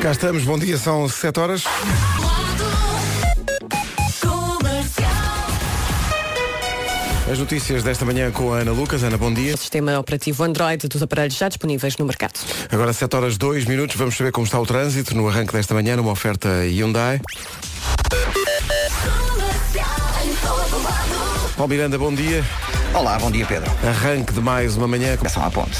[0.00, 1.64] Cá estamos, bom dia, são 7 horas.
[7.30, 9.02] As notícias desta manhã com a Ana Lucas.
[9.02, 9.56] Ana, bom dia.
[9.56, 12.38] Sistema operativo Android dos aparelhos já disponíveis no mercado.
[12.70, 15.96] Agora 7 horas 2 minutos, vamos saber como está o trânsito no arranque desta manhã
[15.96, 17.20] numa oferta Hyundai.
[21.56, 22.44] Paulo Miranda, bom dia.
[22.94, 23.70] Olá, bom dia Pedro.
[23.86, 25.16] Arranque de mais uma manhã.
[25.16, 25.78] Começam à ponte.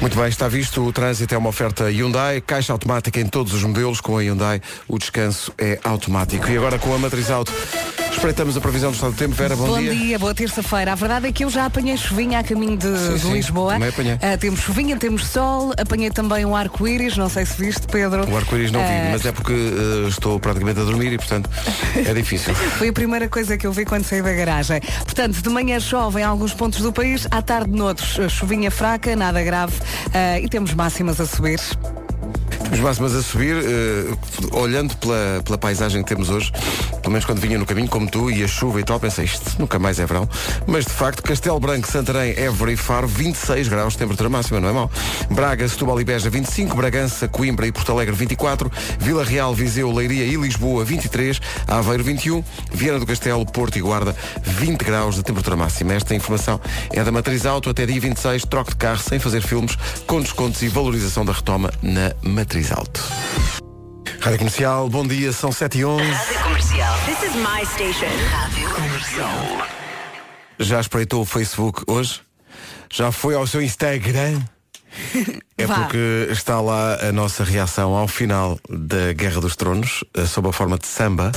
[0.00, 0.82] Muito bem, está visto.
[0.82, 4.00] O trânsito é uma oferta Hyundai, caixa automática em todos os modelos.
[4.00, 6.48] Com a Hyundai, o descanso é automático.
[6.48, 7.52] E agora com a Matriz Auto.
[8.18, 9.32] Espreitamos a previsão do estado do tempo.
[9.36, 9.94] Vera, bom, Bom dia.
[9.94, 10.90] dia, boa terça-feira.
[10.90, 13.74] A verdade é que eu já apanhei chuvinha a caminho de, Sim, de sim, Lisboa.
[13.74, 14.18] também apanhei.
[14.20, 18.28] Ah, temos chuvinha, temos sol, apanhei também um arco-íris, não sei se viste, Pedro.
[18.28, 21.48] O arco-íris não vi, Ah, mas é porque eh, estou praticamente a dormir e, portanto,
[21.94, 22.52] é difícil.
[22.76, 24.80] Foi a primeira coisa que eu vi quando saí da garagem.
[25.04, 29.40] Portanto, de manhã chove em alguns pontos do país, à tarde noutros, chuvinha fraca, nada
[29.44, 29.74] grave
[30.42, 31.60] e temos máximas a subir.
[32.72, 34.14] Os máximas a subir, eh,
[34.52, 36.52] olhando pela, pela paisagem que temos hoje,
[37.00, 39.58] pelo menos quando vinha no caminho, como tu, e a chuva e tal, pensei, isto
[39.58, 40.28] nunca mais é verão.
[40.66, 44.72] Mas de facto, Castelo Branco, Santarém, Évora e Faro, 26 graus temperatura máxima, não é
[44.72, 44.90] mau.
[45.30, 50.24] Braga, Setúbal e Beja, 25, Bragança, Coimbra e Porto Alegre, 24, Vila Real, Viseu, Leiria
[50.24, 55.56] e Lisboa, 23, Aveiro, 21, Viana do Castelo, Porto e Guarda, 20 graus de temperatura
[55.56, 55.94] máxima.
[55.94, 56.60] Esta informação
[56.92, 60.60] é da Matriz Auto até dia 26, troque de carro sem fazer filmes, com descontos
[60.60, 63.00] e valorização da retoma na Matriz Auto.
[64.20, 66.04] Rádio Comercial, bom dia, são 7 e 11.
[66.42, 66.98] Comercial.
[67.06, 68.12] This is my station.
[68.30, 69.68] Rádio Comercial.
[70.58, 72.20] Já espreitou o Facebook hoje?
[72.92, 74.42] Já foi ao seu Instagram?
[75.56, 75.74] É Vá.
[75.76, 80.52] porque está lá a nossa reação ao final da Guerra dos Tronos, eh, sob a
[80.52, 81.30] forma de samba.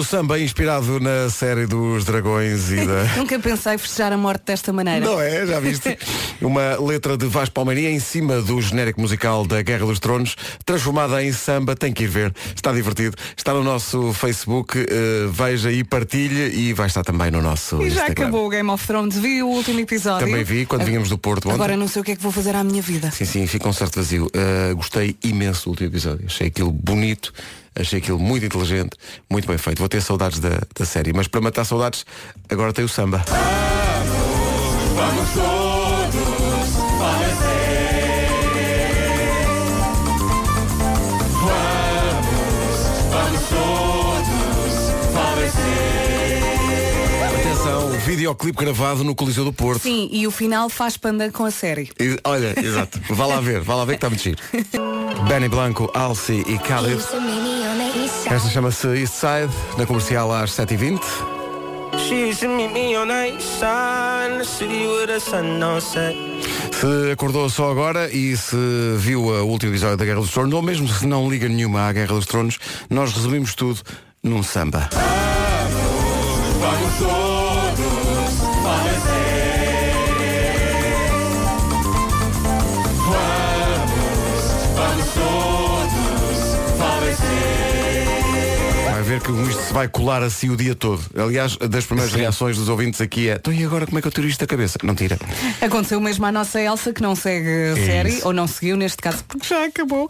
[0.00, 3.04] O samba é inspirado na série dos dragões e da.
[3.20, 5.04] Nunca pensei festejar a morte desta maneira.
[5.04, 5.98] Não é, já viste?
[6.40, 11.22] Uma letra de Vasco Palmeirinha em cima do genérico musical da Guerra dos Tronos, transformada
[11.22, 12.34] em samba, tem que ir ver.
[12.56, 13.14] Está divertido.
[13.36, 17.90] Está no nosso Facebook, eh, veja e partilhe e vai estar também no nosso E
[17.90, 18.24] já Instagram.
[18.24, 19.18] acabou o Game of Thrones.
[19.18, 20.26] Vi o último episódio.
[20.26, 21.56] Também vi quando vínhamos do Porto ontem.
[21.56, 23.10] Agora não sei o que é que vou fazer à minha vida.
[23.10, 24.28] Sim, sim, fica um certo vazio.
[24.28, 26.24] Uh, gostei imenso do último episódio.
[26.24, 27.34] Achei aquilo bonito,
[27.80, 28.96] achei aquilo muito inteligente,
[29.30, 29.78] muito bem feito.
[29.78, 31.12] Vou ter saudades da, da série.
[31.12, 32.04] Mas para matar saudades,
[32.48, 33.24] agora tem o samba.
[34.98, 35.69] Atenção,
[48.20, 49.80] videoclipe gravado no Coliseu do Porto.
[49.82, 51.90] Sim, e o final faz panda com a série.
[51.98, 53.00] E- Olha, exato.
[53.08, 54.38] Vá lá ver, vá lá ver que está muito giro.
[55.26, 57.00] Benny Blanco, Alci e Khalid.
[58.30, 61.00] Esta chama-se East Side, na comercial às 7h20.
[62.06, 65.60] She used to meet me on the east side in the city with the sun
[65.62, 66.14] on set.
[66.78, 68.56] Se acordou só agora e se
[68.98, 71.92] viu o último episódio da Guerra dos Tronos, ou mesmo se não liga nenhuma à
[71.92, 72.58] Guerra dos Tronos,
[72.90, 73.80] nós resumimos tudo
[74.22, 74.88] num samba.
[89.10, 91.02] Ver que isto se vai colar assim o dia todo.
[91.16, 94.12] Aliás, das primeiras reações dos ouvintes aqui é então e agora como é que eu
[94.12, 94.78] tiro isto da cabeça?
[94.84, 95.18] Não tira.
[95.60, 98.26] Aconteceu mesmo à nossa Elsa, que não segue a série, É isso.
[98.28, 100.08] ou não seguiu neste caso, porque já acabou.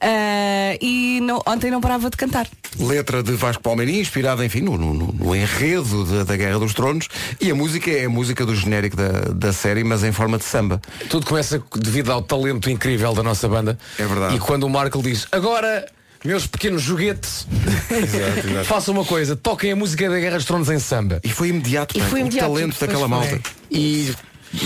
[0.00, 2.48] Ah, e não- ontem não parava de cantar.
[2.78, 7.08] Letra de Vasco Palmeirinho, inspirada, enfim, no, no- no enredo da, da Guerra dos Tronos.
[7.40, 10.44] E a música é a música do genérico da, da série, mas em forma de
[10.44, 10.80] samba.
[11.10, 13.78] Tudo começa devido ao talento incrível da nossa banda.
[13.98, 14.36] É verdade.
[14.36, 15.86] E quando o Marco diz, agora,
[16.24, 17.46] meus pequenos joguetes,
[17.90, 18.64] Exato, exato.
[18.64, 21.20] façam uma coisa, toquem a música da Guerra dos Tronos em samba.
[21.24, 23.08] E foi imediato, E foi o imediato, talento pois daquela foi.
[23.08, 23.40] malta.
[23.70, 24.12] E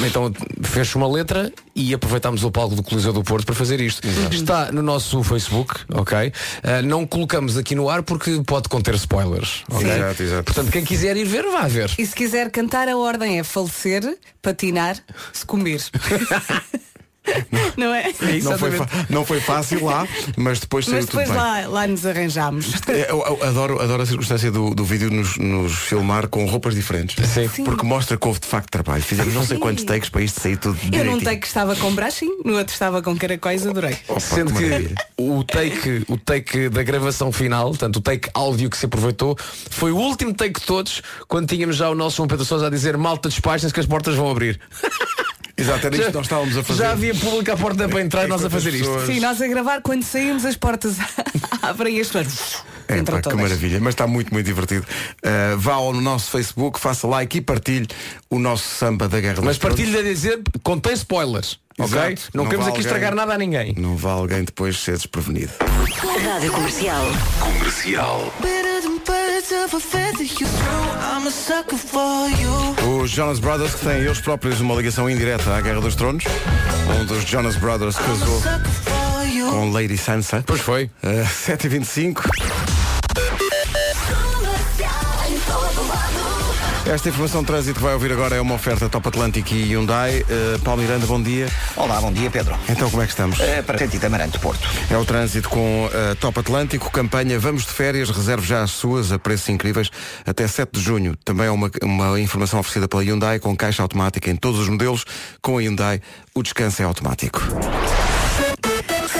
[0.06, 0.32] então
[0.62, 4.06] fez uma letra e aproveitámos o palco do Coliseu do Porto para fazer isto.
[4.30, 6.32] Está no nosso Facebook, ok?
[6.62, 9.64] Ah, não colocamos aqui no ar porque pode conter spoilers.
[9.68, 9.90] ok?
[9.90, 10.44] Exato, exato.
[10.44, 11.90] Portanto, quem quiser ir ver, vá ver.
[11.98, 14.96] E se quiser cantar, a ordem é falecer, patinar,
[15.32, 15.80] sucumbir.
[17.76, 18.12] não é?
[18.42, 18.70] Não foi,
[19.08, 21.36] não foi fácil lá, mas depois saiu Mas tudo depois bem.
[21.38, 22.72] lá, lá nos arranjámos.
[22.88, 26.74] É, Eu, eu adoro, adoro a circunstância do, do vídeo nos, nos filmar com roupas
[26.74, 27.16] diferentes.
[27.28, 27.64] Sim.
[27.64, 29.02] Porque mostra que houve de facto trabalho.
[29.02, 31.20] Fizemos não sei quantos takes para isto sair tudo Eu num direitinho.
[31.24, 33.96] take estava com brachinho, no outro estava com caracóis, adorei.
[34.08, 38.68] Opa, Sendo que que o take, o take da gravação final, portanto o take áudio
[38.68, 39.36] que se aproveitou,
[39.70, 42.70] foi o último take de todos, quando tínhamos já o nosso João Pedro Sousa a
[42.70, 44.60] dizer malta despachem-se que as portas vão abrir.
[45.62, 46.82] Exato, era isto que nós estávamos a fazer.
[46.82, 48.86] Já havia público à porta para entrar e nós a fazer isto.
[48.86, 50.96] pessoas- Sim, nós a gravar, quando saímos as portas
[51.62, 54.84] abrem e as pessoas É, pá, que maravilha, mas está muito, muito divertido.
[55.24, 57.86] Uh, vá ao nosso Facebook, faça like e partilhe
[58.28, 61.58] o nosso samba da Guerra Mas partilho a dizer, contém spoilers.
[61.84, 61.98] Ok?
[61.98, 62.22] Exato.
[62.34, 63.74] Não, Não queremos aqui alguém- estragar nada a ninguém.
[63.76, 65.52] Não vá alguém depois ser desprevenido.
[66.24, 67.04] Rádio Comercial.
[67.40, 68.32] Comercial.
[73.02, 76.24] Os Jonas Brothers, que têm eles próprios uma ligação indireta à Guerra dos Tronos.
[77.00, 78.42] Um dos Jonas Brothers casou
[79.50, 80.42] com Lady Sansa.
[80.46, 80.84] Pois foi.
[81.02, 82.22] Uh, 7h25.
[86.92, 90.20] Esta informação de trânsito que vai ouvir agora é uma oferta Top Atlântico e Hyundai.
[90.20, 91.48] Uh, Paulo Miranda, bom dia.
[91.74, 92.54] Olá, bom dia, Pedro.
[92.68, 93.40] Então como é que estamos?
[93.40, 94.68] Eh, para sentido Amarante, Porto.
[94.90, 99.10] É o trânsito com a Top Atlântico, campanha Vamos de Férias, reserve já as suas
[99.10, 99.88] a preços incríveis
[100.26, 101.16] até 7 de junho.
[101.24, 105.06] Também é uma, uma informação oferecida pela Hyundai com caixa automática em todos os modelos.
[105.40, 106.02] Com a Hyundai,
[106.34, 107.40] o descanso é automático.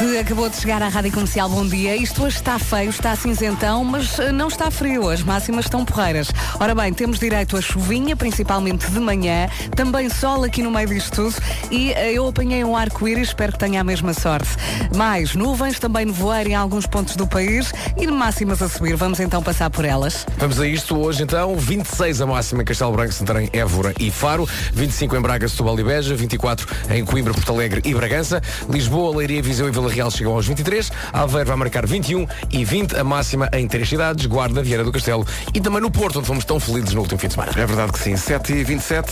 [0.02, 1.94] Se acabou de chegar à Rádio Comercial, bom dia.
[1.94, 5.08] Isto hoje está feio, está cinzentão, mas eh, não está frio.
[5.08, 6.28] As máximas estão porreiras.
[6.58, 9.48] Ora bem, temos direito a chuvinha, principalmente de manhã.
[9.76, 11.36] Também sol aqui no meio disto tudo.
[11.70, 14.48] E eh, eu apanhei um arco-íris, espero que tenha a mesma sorte.
[14.96, 18.96] Mais nuvens, também nevoeiro em alguns pontos do país e máximas a subir.
[18.96, 20.26] Vamos então passar por elas.
[20.36, 24.48] Vamos a isto hoje então, 26 a máxima em Castelo Branco, Santarém, Évora e Faro,
[24.74, 29.40] 25 em Braga, Setúbal e Beja, 24 em Coimbra, Porto Alegre e Bragança, Lisboa, Leiria,
[29.40, 33.48] Viseu e Vila Real chegam aos 23, Aveiro vai marcar 21 e 20 a máxima
[33.52, 36.94] em três cidades, Guarda, Vieira do Castelo e também no Porto, onde fomos tão felizes
[36.94, 37.52] no último fim de semana.
[37.56, 38.14] É verdade que sim.
[38.14, 39.06] 7h27.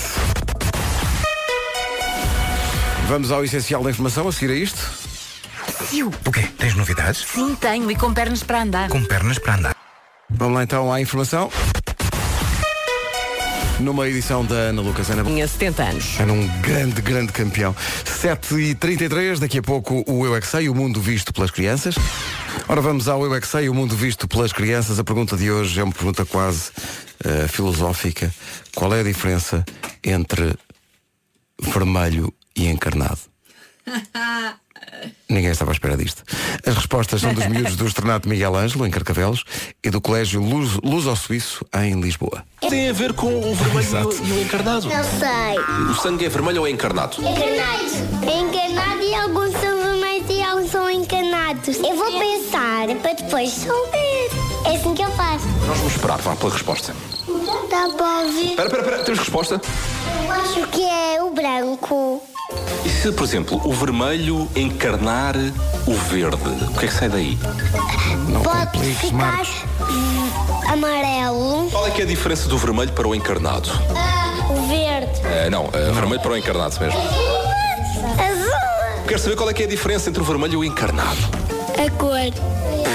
[3.08, 4.78] Vamos ao essencial da informação, a seguir a isto.
[6.24, 6.48] O quê?
[6.56, 7.26] Tens novidades?
[7.26, 8.88] Sim, tenho, e com pernas para andar.
[8.88, 9.76] Com pernas para andar.
[10.30, 11.50] Vamos lá então à informação.
[13.80, 15.08] Numa edição da Ana Lucas.
[15.10, 16.20] Ana, Tinha 70 anos.
[16.20, 17.74] Era um grande, grande campeão.
[18.04, 21.94] 7h33, daqui a pouco o Eu é que Sei, o mundo visto pelas crianças.
[22.68, 24.98] Ora, vamos ao Eu é que Sei, o mundo visto pelas crianças.
[24.98, 26.70] A pergunta de hoje é uma pergunta quase
[27.24, 28.32] eh, filosófica.
[28.74, 29.64] Qual é a diferença
[30.04, 30.54] entre
[31.60, 33.20] vermelho e encarnado?
[35.29, 36.23] Ninguém estava à espera disto.
[36.67, 39.44] As respostas são dos miúdos do Estrenato Miguel Ângelo, em Carcavelos,
[39.82, 42.44] e do Colégio Luz, Luz ao Suíço, em Lisboa.
[42.69, 44.88] Tem a ver com o vermelho e o, e o encarnado.
[44.88, 45.91] Não sei.
[45.91, 47.17] O sangue é vermelho ou é encarnado?
[47.19, 47.93] Encarnados.
[48.26, 51.76] É encarnado e alguns são vermelhos e alguns são encanados.
[51.76, 54.50] Eu vou pensar para depois souber.
[54.70, 55.46] É assim que eu faço.
[55.67, 56.94] Nós vamos esperar vá, pela resposta.
[57.69, 58.50] Para ouvir?
[58.50, 59.05] Espera, espera, espera.
[59.05, 59.61] Temos resposta?
[60.25, 62.22] Eu acho que é o branco.
[62.84, 65.34] E se, por exemplo, o vermelho encarnar
[65.87, 66.37] o verde?
[66.69, 67.37] O que é que sai daí?
[68.28, 69.49] Não Pode compliques, ficar Marcos.
[70.69, 71.69] amarelo.
[71.70, 73.70] Qual é que é a diferença do vermelho para o encarnado?
[74.50, 75.20] O verde.
[75.25, 76.99] Eh, não, eh, vermelho para o encarnado mesmo.
[77.00, 78.50] Azul.
[79.06, 81.19] Quero saber qual é que é a diferença entre o vermelho e o encarnado.
[81.76, 82.89] A cor.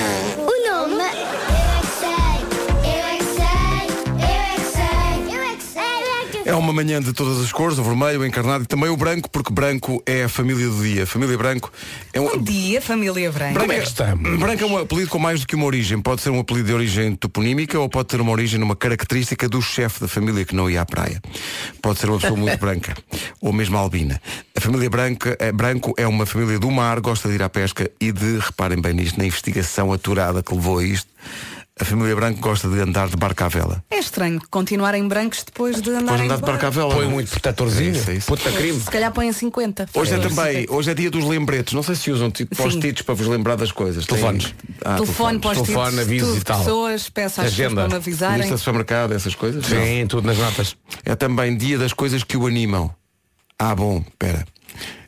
[6.55, 6.57] É.
[6.57, 9.29] É uma manhã de todas as cores, o vermelho, o encarnado e também o branco,
[9.29, 11.03] porque branco é a família do dia.
[11.03, 11.71] A família branco
[12.13, 12.29] é um.
[12.29, 13.59] Bom dia, família branca.
[13.59, 14.39] Como é que estamos?
[14.39, 16.01] Branco é um apelido com mais do que uma origem.
[16.01, 19.61] Pode ser um apelido de origem toponímica ou pode ter uma origem numa característica do
[19.61, 21.21] chefe da família que não ia à praia.
[21.81, 22.95] Pode ser uma pessoa muito branca
[23.41, 24.21] ou mesmo albina.
[24.55, 27.91] A família branca, é, branco é uma família do mar, gosta de ir à pesca
[27.99, 31.09] e de, reparem bem nisto, na investigação aturada que levou a isto,
[31.77, 33.83] a família branco gosta de andar de barca à vela.
[33.91, 36.89] É estranho continuarem brancos depois de andarem andar de barca à vela.
[36.93, 37.13] Põe não é?
[37.13, 38.27] muito protetorzinho, É isso, é isso.
[38.27, 38.79] puta crime.
[38.79, 39.89] Se calhar põem 50.
[39.93, 40.73] Hoje é Faz também, 50.
[40.73, 41.73] hoje é dia dos lembretes.
[41.73, 44.05] Não sei se usam tipo post-its para vos lembrar das coisas.
[44.05, 44.55] Tem- Telefones.
[44.85, 46.59] Ah, Telefone, post-its, Telefone, avisos e tal.
[46.59, 47.81] pessoas, peço às pessoas Agenda.
[47.81, 48.37] para me avisarem.
[48.37, 49.65] Lista de supermercado, essas coisas?
[49.65, 50.77] Sim, tudo nas notas.
[51.05, 51.11] Não.
[51.11, 52.89] É também dia das coisas que o animam.
[53.59, 54.45] Ah, bom, espera.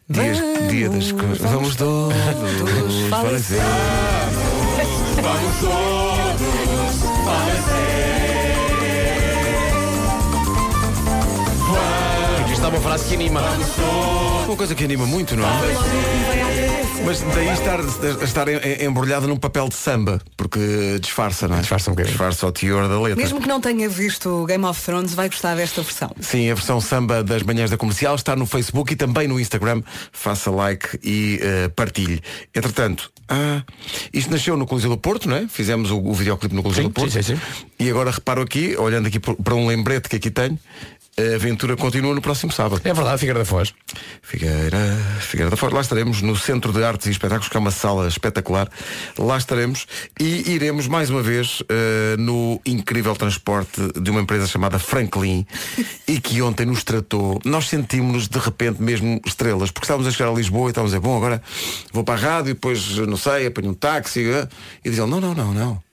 [0.09, 0.37] Dias,
[0.69, 1.37] dia das coisas.
[1.39, 2.13] Vamos todos
[3.09, 3.61] falecer.
[12.41, 13.41] Aqui está uma frase que anima.
[14.45, 16.86] Uma coisa que anima muito, não é?
[17.05, 17.79] Mas daí estar,
[18.23, 21.59] estar em- embrulhada num papel de samba, porque disfarça, não é?
[21.61, 22.11] Disfarça um bocadinho.
[22.11, 23.21] Disfarça o teor da letra.
[23.23, 26.11] Mesmo que não tenha visto o Game of Thrones, vai gostar desta versão.
[26.19, 29.81] Sim, a versão samba das manhãs da comercial está no Facebook e também no Instagram.
[30.11, 32.21] Faça like e eh, partilhe.
[32.53, 33.63] Entretanto, ah,
[34.13, 35.47] isto nasceu no Coliseu do Porto, não é?
[35.47, 37.11] Fizemos o, o videoclipe no Coliseu Sim, do Porto.
[37.11, 37.41] sim, sim, sim.
[37.79, 40.59] E agora reparo aqui, olhando aqui para um lembrete que aqui tenho,
[41.19, 42.81] a aventura continua no próximo sábado.
[42.83, 43.73] É verdade, Figueira da Foz.
[44.21, 44.77] Figueira,
[45.19, 48.07] Figueira da Foz, lá estaremos no Centro de Artes e Espetáculos, que é uma sala
[48.07, 48.69] espetacular.
[49.17, 49.87] Lá estaremos
[50.19, 55.45] e iremos mais uma vez eh, no incrível transporte de uma empresa chamada Franklin
[56.07, 57.39] e que ontem nos tratou.
[57.43, 60.97] Nós sentimos-nos de repente mesmo estrelas, porque estávamos a chegar a Lisboa e estávamos a
[60.97, 61.41] dizer, bom, agora
[61.91, 64.23] vou para a rádio, depois, não sei, apanho um táxi.
[64.29, 64.47] eh,
[64.85, 65.83] E dizem, não, não, não, não.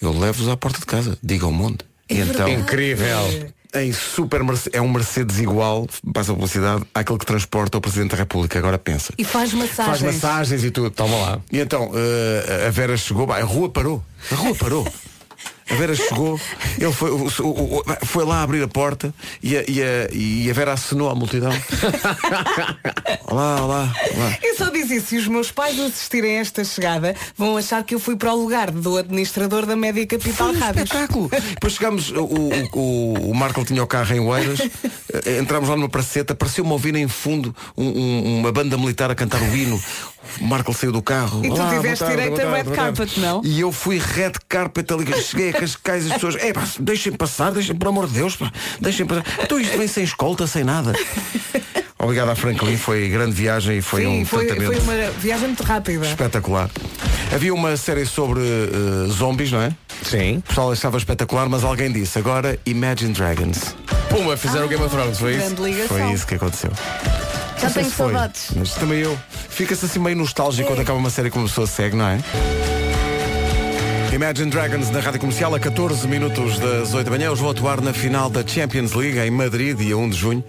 [0.00, 1.78] Eu levo-vos à porta de casa, digam onde.
[2.10, 3.52] E então, Incrível.
[3.74, 4.40] Em super
[4.72, 8.58] é um Mercedes igual, passa a publicidade, àquele que transporta o Presidente da República.
[8.58, 9.12] Agora pensa.
[9.18, 10.02] E faz Faz massagens.
[10.14, 10.90] massagens e tudo.
[10.90, 11.40] Toma lá.
[11.52, 14.02] E então, eh, a Vera chegou, a rua parou.
[14.30, 14.86] A rua parou.
[15.70, 16.40] A Vera chegou,
[16.78, 17.10] ele foi,
[18.04, 21.50] foi lá abrir a porta e a, e a, e a Vera acenou à multidão.
[23.26, 24.38] olá, olá, olá.
[24.42, 27.94] Eu só diz isso, se os meus pais assistirem a esta chegada, vão achar que
[27.94, 30.84] eu fui para o lugar do administrador da Média Capital Foi um Rádios.
[30.84, 31.28] espetáculo.
[31.30, 32.24] Depois chegámos, o,
[32.72, 36.94] o, o, Marco tinha o carro em Oeiras, eh, entramos lá numa praceta, pareceu-me ouvir
[36.96, 39.80] em fundo um- um- uma banda militar a cantar o hino.
[40.40, 41.44] O Marco saiu do carro.
[41.44, 43.40] E tu Olá, tiveste direito a red carpet, não?
[43.44, 47.50] E eu fui red carpet ali, cheguei a Cascais as pessoas, é pá, deixem passar,
[47.52, 49.24] deixem, por amor de Deus, pá, deixem passar.
[49.42, 50.92] Então isto vem sem escolta, sem nada.
[52.00, 55.48] Obrigado à Franklin, foi grande viagem e foi Sim, um foi, tratamento foi uma viagem
[55.48, 56.06] muito rápida.
[56.06, 56.70] espetacular.
[57.34, 59.72] Havia uma série sobre eh, zombies, não é?
[60.04, 60.36] Sim.
[60.38, 63.74] O pessoal achava espetacular, mas alguém disse agora Imagine Dragons.
[64.08, 65.62] Puma, fizeram o Game of Thrones, foi isso?
[65.62, 65.88] Ligação.
[65.88, 66.70] Foi isso que aconteceu.
[67.60, 68.50] Já tenho saudades.
[68.54, 69.18] Mas também eu.
[69.48, 72.20] Fica-se assim meio nostálgico quando acaba uma série como a pessoa segue, não é?
[74.12, 77.26] Imagine Dragons na Rádio Comercial a 14 minutos das 8 da manhã.
[77.26, 80.44] Eles vão atuar na final da Champions League em Madrid, dia 1 de junho,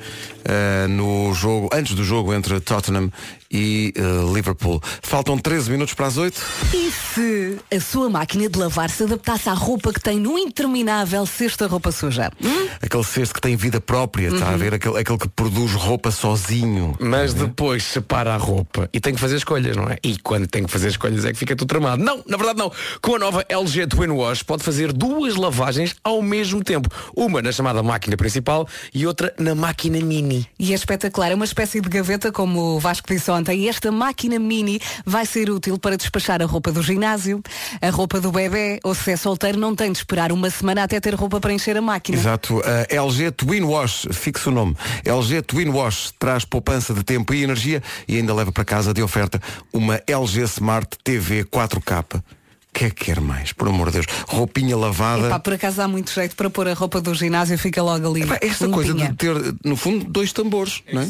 [0.46, 3.12] eh, no jogo, antes do jogo entre Tottenham
[3.52, 4.80] e eh, Liverpool.
[5.02, 6.42] Faltam 13 minutos para as 8.
[6.74, 11.26] E se a sua máquina de lavar se adaptasse à roupa que tem no interminável
[11.26, 12.32] cesto de roupa suja?
[12.44, 12.68] Hum?
[12.82, 14.74] Aquele cesto que tem vida própria, está a ver?
[14.74, 16.96] Aquele, aquele que produz roupa sozinho.
[17.00, 19.98] Mas depois separa a roupa e tem que fazer escolhas, não é?
[20.04, 22.04] E quando tem que fazer escolhas é que fica tudo tramado.
[22.04, 22.72] Não, na verdade não.
[23.02, 26.90] Com a nova LG Twin Wash pode fazer duas lavagens ao mesmo tempo.
[27.16, 30.39] Uma na chamada máquina principal e outra na máquina mini.
[30.58, 33.62] E é espetacular, é uma espécie de gaveta, como o Vasco disse ontem.
[33.62, 37.42] E esta máquina mini vai ser útil para despachar a roupa do ginásio,
[37.82, 41.00] a roupa do bebê, ou se é solteiro, não tem de esperar uma semana até
[41.00, 42.18] ter roupa para encher a máquina.
[42.18, 42.62] Exato.
[42.66, 44.76] A LG Twin Wash, fixe o nome.
[45.06, 49.02] LG Twin Wash traz poupança de tempo e energia e ainda leva para casa de
[49.02, 49.42] oferta
[49.74, 52.22] uma LG Smart TV 4K.
[52.70, 53.52] O que é que quer mais?
[53.52, 54.06] Por amor de Deus.
[54.28, 55.28] Roupinha lavada.
[55.28, 58.22] Epá, por acaso há muito jeito para pôr a roupa do ginásio, fica logo ali.
[58.22, 59.10] Epá, esta coisa limpinha.
[59.10, 61.10] de ter, no fundo, dois tambores, não é?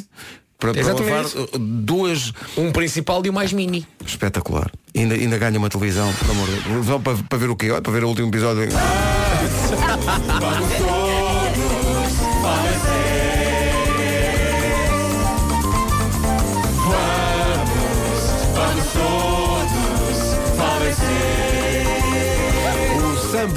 [0.57, 2.33] Para, para lavar uh, duas.
[2.57, 3.85] Um principal e o mais mini.
[4.05, 4.71] Espetacular.
[4.95, 7.01] Ainda, ainda ganha uma televisão, pelo amor de Deus.
[7.01, 7.71] Para, para ver o quê?
[7.71, 8.67] Olha, para ver o último episódio.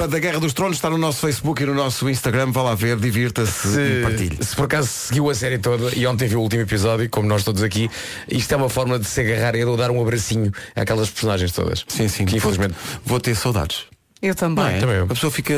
[0.07, 2.51] da Guerra dos Tronos está no nosso Facebook e no nosso Instagram.
[2.53, 4.39] Vá lá ver, divirta-se e partilhe.
[4.45, 7.45] Se, por acaso seguiu a série toda e ontem viu o último episódio, como nós
[7.45, 7.91] todos aqui,
[8.29, 11.85] isto é uma forma de se agarrar e de dar um abracinho àquelas personagens todas.
[11.89, 12.25] Sim, sim.
[12.25, 12.75] Que Vou- infelizmente.
[13.05, 13.85] Vou ter saudades.
[14.21, 14.65] Eu também.
[14.77, 14.79] É?
[14.79, 15.05] Também eu.
[15.05, 15.55] A pessoa fica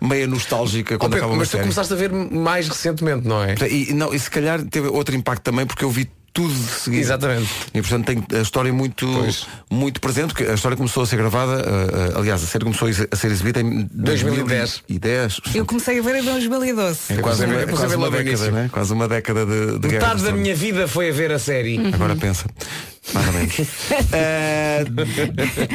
[0.00, 1.62] meio nostálgica Oh, quando Pedro, acaba uma mas tu série.
[1.64, 3.54] começaste a ver mais recentemente, não é?
[3.68, 7.02] E, não, e se calhar teve outro impacto também porque eu vi tudo de seguida.
[7.02, 7.48] Exatamente.
[7.74, 9.46] E portanto tenho a história muito, Pois.
[9.70, 12.88] muito presente, porque a história começou a ser gravada, uh, uh, aliás, a série começou
[12.88, 14.82] a ser exibida em 2010.
[14.88, 15.40] 2010.
[15.54, 16.98] Eu comecei a ver em 2012.
[17.10, 18.52] É quase comecei a uma, a quase uma década, início.
[18.52, 18.68] né?
[18.72, 21.78] Quase uma década de, de Guerra Metade da minha vida foi a ver a série.
[21.92, 22.46] Agora pensa.
[23.12, 23.54] Parabéns.
[24.12, 24.84] Eh,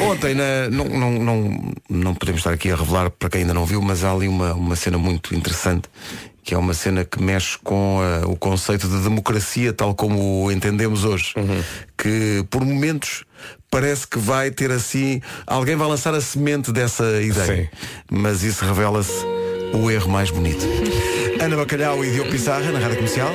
[0.02, 3.66] ontem, na- não, não, não, não podemos estar aqui a revelar para quem ainda não
[3.66, 5.90] viu, mas há ali uma, uma cena muito interessante,
[6.44, 10.52] que é uma cena que mexe com eh, o conceito de democracia tal como o
[10.52, 11.34] entendemos hoje.
[11.98, 13.24] Que por momentos
[13.72, 15.22] parece que vai ter assim.
[15.48, 17.64] Alguém vai lançar a semente dessa ideia.
[17.64, 17.70] Sim.
[18.12, 19.26] Mas isso revela-se
[19.74, 20.66] o erro mais bonito.
[21.40, 23.34] Ana Bacalhau e Diogo Pissarra, na Rádio Comercial.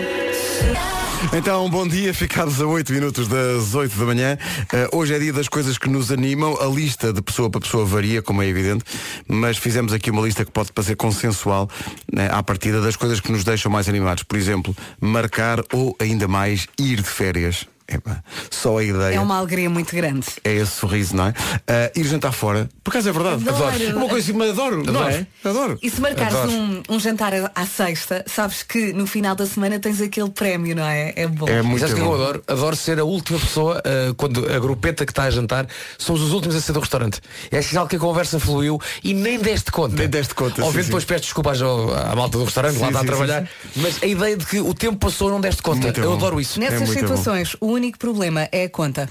[1.37, 4.39] Então, bom dia, ficados a 8 minutos das 8 da manhã.
[4.73, 6.57] Eh, hoje é dia das coisas que nos animam.
[6.61, 8.85] A lista de pessoa para pessoa varia, como é evidente,
[9.27, 11.69] mas fizemos aqui uma lista que pode parecer consensual
[12.13, 14.23] né, à partida das coisas que nos deixam mais animados.
[14.23, 17.67] Por exemplo, marcar ou ainda mais ir de férias.
[17.89, 19.15] Epá, só a ideia.
[19.17, 20.27] É uma alegria muito grande.
[20.45, 21.35] É esse sorriso, não é?
[21.67, 23.49] Ah, ir jantar fora, por acaso é verdade.
[23.49, 23.83] Adoro.
[23.83, 25.11] É uma coisa assim, mas adoro, não Adoro.
[25.15, 25.27] é?
[25.49, 25.79] Adoro.
[25.83, 26.53] E se marcares Adoro.
[26.53, 30.85] um, um jantar à sexta, sabes que no final da semana tens aquele prémio, não
[30.87, 31.13] é?
[31.17, 31.49] É bom.
[31.49, 32.15] É muito o que eu bom.
[32.15, 32.43] adoro?
[32.47, 35.67] Adoro ser a última pessoa ah, quando a grupeta que está a jantar
[35.97, 37.21] somos os últimos a sair do restaurante.
[37.51, 39.95] É sinal que a conversa fluiu e nem deste conta.
[39.97, 43.01] Nem deste conta, Obviamente depois peço desculpas ao- à malta do restaurante, Sim, lá está
[43.01, 43.43] sim, a trabalhar.
[43.43, 45.79] sim, Mas a ideia de que o tempo passou não deste conta.
[45.83, 46.17] Muito eu bom.
[46.17, 46.59] adoro isso.
[46.61, 49.09] Nessas É situações, o único problema é a conta.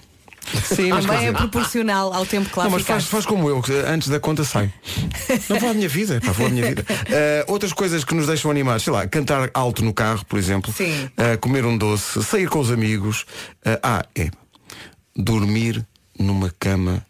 [0.64, 3.10] Sim, mas Também é proporcional ao tempo que lá Não, mas faz, ficaste.
[3.12, 4.72] faz como eu, que antes da conta sai.
[5.50, 6.86] Não vou à minha vida, pá, vou à minha vida.
[6.90, 10.72] Ah, outras coisas que nos deixam animados, sei lá, cantar alto no carro, por exemplo.
[10.72, 11.10] Sim.
[11.18, 13.26] Ah, comer um doce, sair com os amigos.
[13.66, 14.30] Ah, ah, é.
[15.16, 15.86] Dormir
[16.18, 17.06] numa cama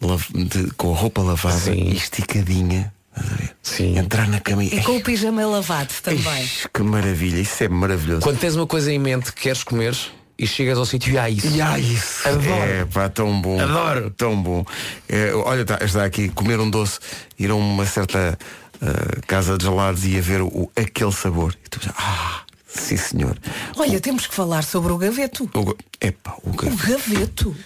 [0.00, 1.72] lav- de- com a roupa lavada Sim.
[1.90, 2.92] e esticadinha.
[3.14, 3.50] Estás a ver?
[3.62, 3.98] Sim.
[3.98, 4.68] Entrar na cama e.
[4.68, 6.42] E com o pijama lavado também.
[6.44, 8.22] Ixi, que maravilha, isso é maravilhoso.
[8.22, 9.94] Quando tens uma coisa em mente que queres comer
[10.38, 11.48] e chegas ao sítio e há isso.
[11.48, 12.28] E há isso.
[12.28, 12.46] Adoro.
[12.62, 13.60] É, pá, tão bom.
[13.60, 14.10] Adoro.
[14.10, 14.64] Tão bom.
[15.08, 17.00] É, olha, está, está aqui, comer um doce,
[17.38, 18.38] ir a uma certa
[18.80, 21.54] ah, casa de gelados e a ver o, aquele sabor.
[21.64, 23.36] E tu, ah, sim senhor.
[23.76, 25.50] Olha, temos que falar sobre o gaveto.
[25.54, 26.86] O, epá, o O gaveto.
[26.86, 27.56] gaveto.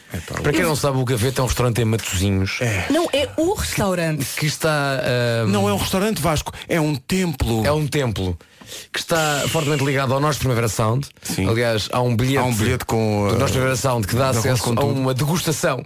[0.42, 2.58] Para quem não sabe, o Gaveta é um restaurante em Matosinhos
[2.90, 4.24] Não, é o restaurante.
[4.38, 4.70] que está.
[5.02, 7.66] ah, Não é um restaurante Vasco, é um templo.
[7.66, 8.38] É um templo
[8.92, 11.08] que está fortemente ligado ao nosso Primavera Sound.
[11.22, 11.48] Sim.
[11.48, 14.72] Aliás, há um bilhete, Há um bilhete com, do nosso Primavera Sound que dá acesso
[14.76, 15.84] a uma degustação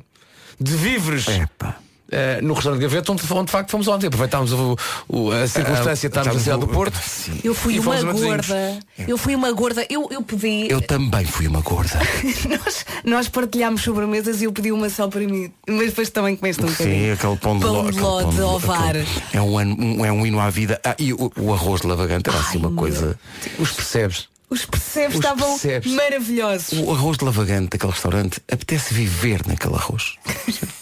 [0.60, 1.28] de víveres.
[1.28, 1.76] Epá.
[2.10, 4.06] Eh, no restaurante Gaveta, onde, onde de facto fomos ontem.
[4.06, 4.76] Aproveitámos o-
[5.08, 6.96] o- a circunstância de estarmos na cidade do Porto.
[7.02, 7.40] Sim.
[7.42, 8.78] Eu fui uma gorda.
[9.06, 9.86] Eu fui uma gorda.
[9.90, 10.66] Eu, eu pedi.
[10.70, 11.98] Eu também fui uma gorda.
[12.48, 15.52] nós, nós partilhámos sobremesas e eu pedi uma só para mim.
[15.68, 17.12] Mas depois também comeste um Sim, bocadinho.
[17.14, 17.90] aquele pão de Pão ló.
[17.90, 18.94] de ló de ovar.
[19.32, 20.80] É um, ano- um- é um hino à vida.
[20.84, 23.18] Ah, e o, o arroz de lavagante era assim uma coisa.
[23.58, 24.28] Os percebes?
[24.48, 25.92] Os percebes Os estavam percebes.
[25.92, 26.78] maravilhosos.
[26.78, 30.14] O arroz de lavagante daquele restaurante apetece viver naquele arroz.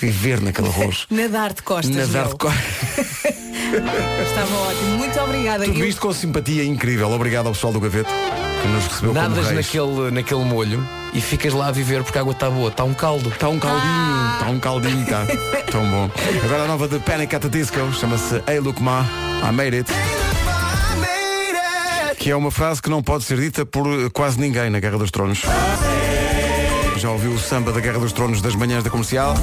[0.00, 1.06] viver naquele arroz.
[1.10, 1.94] Nadar de costas.
[1.94, 2.32] Nadar meu.
[2.32, 2.52] de cor.
[4.28, 4.98] Estava ótimo.
[4.98, 5.64] Muito obrigada.
[5.64, 7.10] Tudo Eu- isto com simpatia incrível.
[7.10, 8.10] Obrigado ao pessoal do Gaveto
[8.62, 12.32] que nos recebeu Nadas naquele, naquele molho e ficas lá a viver porque a água
[12.32, 13.28] está boa, está um caldo.
[13.28, 15.26] Está um caldinho, está um caldinho, está
[15.70, 16.10] tão bom.
[16.44, 19.04] Agora a nova de Panic at the Disco chama-se Hey Look Ma,
[19.48, 19.92] I Made It.
[22.18, 25.10] Que é uma frase que não pode ser dita por quase ninguém na Guerra dos
[25.10, 25.42] Tronos.
[27.04, 29.34] Já ouviu o samba da Guerra dos Tronos das manhãs da comercial?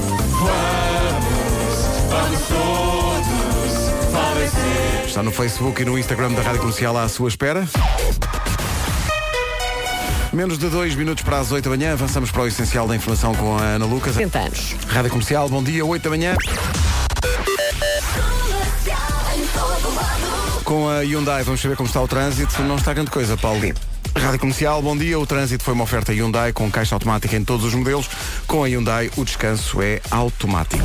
[5.06, 7.64] Está no Facebook e no Instagram da Rádio Comercial à sua espera.
[10.32, 13.32] Menos de dois minutos para as 8 da manhã, avançamos para o essencial da informação
[13.32, 14.14] com a Ana Lucas.
[14.16, 14.76] 70 anos.
[14.88, 16.36] Rádio Comercial, bom dia, 8 da manhã.
[20.64, 22.60] Com a Hyundai, vamos saber como está o trânsito.
[22.62, 23.60] Não está grande coisa, Paulo.
[24.16, 25.18] Rádio Comercial, bom dia.
[25.18, 28.08] O trânsito foi uma oferta Hyundai com caixa automática em todos os modelos.
[28.46, 30.84] Com a Hyundai, o descanso é automático.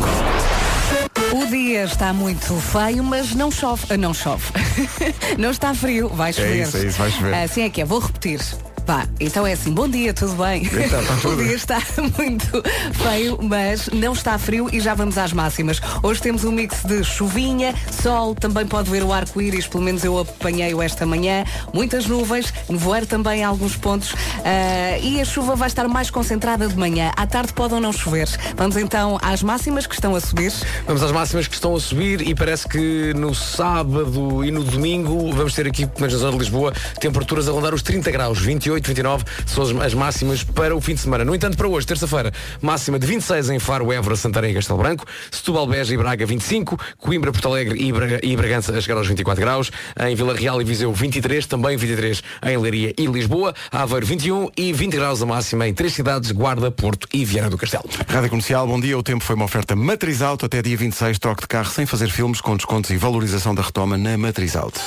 [1.34, 3.86] O dia está muito feio, mas não chove.
[3.90, 4.46] Ah, não chove.
[5.38, 6.10] não está frio.
[6.10, 6.62] Vai chover.
[6.64, 7.34] isso, é isso, vai chover.
[7.34, 7.86] Assim é que é.
[7.86, 8.40] Vou repetir.
[8.88, 10.64] Vá, então é assim, bom dia, tudo bem?
[10.64, 11.42] Então, tudo.
[11.42, 11.78] o dia está
[12.18, 15.82] muito feio, mas não está frio e já vamos às máximas.
[16.02, 20.18] Hoje temos um mix de chuvinha, sol, também pode ver o arco-íris, pelo menos eu
[20.18, 25.68] apanhei-o esta manhã, muitas nuvens, nevoeiro também em alguns pontos ah, e a chuva vai
[25.68, 27.12] estar mais concentrada de manhã.
[27.18, 28.30] À tarde pode ou não chover.
[28.56, 30.54] Vamos então às máximas que estão a subir.
[30.86, 35.30] Vamos às máximas que estão a subir e parece que no sábado e no domingo
[35.34, 38.40] vamos ter aqui, pelo menos na zona de Lisboa, temperaturas a rondar os 30 graus,
[38.40, 41.26] 28, 29 são as, as máximas para o fim de semana.
[41.26, 45.06] No entanto, para hoje, terça-feira, máxima de 26 em Faro, Évora, Santarém e Castelo Branco,
[45.32, 49.08] Setúbal, Beja e Braga 25, Coimbra, Porto Alegre e, Braga, e Bragança a chegar aos
[49.08, 54.06] 24 graus, em Vila Real e Viseu 23, também 23 em Leiria e Lisboa, Aveiro
[54.06, 57.86] 21 e 20 graus a máxima em três cidades, Guarda, Porto e Viana do Castelo.
[58.08, 58.98] Rádio Comercial, bom dia.
[58.98, 61.20] O tempo foi uma oferta Matriz Auto até dia 26.
[61.20, 64.80] Troque de carro sem fazer filmes com descontos e valorização da retoma na Matriz Auto.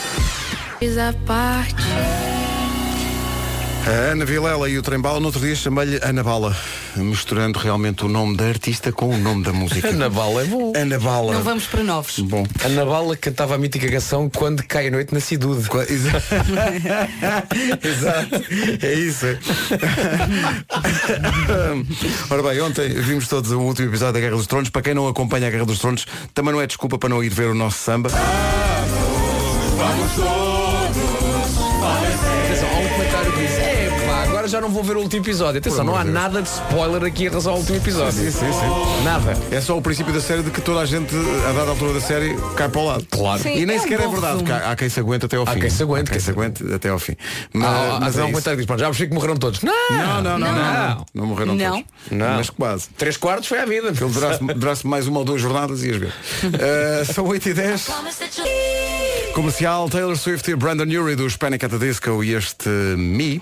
[0.81, 2.50] A
[3.87, 6.57] Ana Vilela e o Trembala, no outro dia chamei-lhe Ana Bala,
[6.97, 9.89] misturando realmente o nome da artista com o nome da música.
[9.91, 10.73] Ana Bala é bom.
[10.77, 11.33] Ana Bala.
[11.35, 12.19] Não vamos para novos.
[12.21, 12.47] Bom.
[12.65, 15.69] Ana Bala cantava a mítica canção Quando Cai a Noite na Cidude.
[15.69, 16.23] Qua- exa-
[17.83, 18.45] Exato.
[18.83, 19.27] É isso.
[22.31, 24.69] Ora bem, ontem vimos todos o último episódio da Guerra dos Tronos.
[24.71, 27.31] Para quem não acompanha a Guerra dos Tronos, também não é desculpa para não ir
[27.31, 28.11] ver o nosso samba.
[29.81, 30.80] Atenção, há um
[34.51, 35.59] já não vou ver o último episódio.
[35.61, 36.15] Atenção, não há Deus.
[36.15, 38.13] nada de spoiler aqui em relação ao último episódio.
[38.13, 39.05] Sim, sim, sim.
[39.05, 39.37] Nada.
[39.51, 41.15] É só o princípio da série de que toda a gente,
[41.49, 43.07] a dada altura da série, cai para o lado.
[43.11, 43.43] Claro.
[43.43, 45.25] Sim, e nem é um sequer é bom verdade, que há, há quem se aguente
[45.27, 45.61] até ao Há fim.
[45.61, 47.17] quem se aguente, Há quem se aguente até ao fim.
[47.53, 49.61] Mas, Ah, mas é um comentário que diz, pronto, já percebi que morreram todos.
[49.63, 50.61] Não, Não, não, não, não.
[50.63, 51.71] Não, não morreram Não.
[51.73, 51.85] todos.
[52.11, 52.37] Não.
[52.37, 52.89] Mas quase.
[52.97, 53.89] Três quartos foi a vida.
[53.89, 56.09] Ele durasse, durasse mais uma ou duas jornadas e ias ver.
[56.45, 57.87] Uh, são 8 e 10.
[59.35, 63.41] Comercial Taylor Swift e Brandon Urie dos Panic at the Disco e este Me.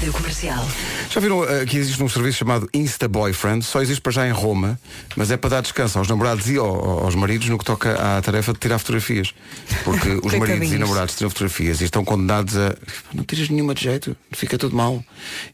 [0.00, 0.64] Rádio Comercial.
[1.12, 3.64] Já viram uh, que existe um serviço chamado Insta Boyfriend?
[3.64, 4.78] Só existe para já em Roma,
[5.16, 8.22] mas é para dar descanso aos namorados e ao- aos maridos no que toca à
[8.22, 9.34] tarefa de tirar fotografias.
[9.82, 12.76] Porque os maridos e namorados tiram fotografias e estão condenados a.
[13.12, 15.02] Não tiras nenhuma de jeito, fica tudo mal.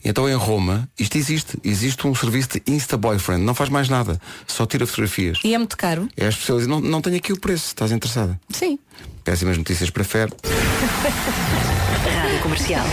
[0.04, 1.58] E então em Roma, isto existe.
[1.64, 3.42] Existe um serviço de Insta Boyfriend.
[3.42, 5.38] Não faz mais nada, só tira fotografias.
[5.42, 6.06] E é muito caro?
[6.18, 6.66] É as pessoas.
[6.66, 8.38] Não, não tenho aqui o preço, estás interessada?
[8.50, 8.78] Sim.
[9.24, 10.30] Péssimas notícias para Fer.
[12.20, 12.84] Rádio Comercial.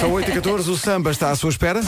[0.00, 1.81] São 8 e 14 o samba está à sua espera.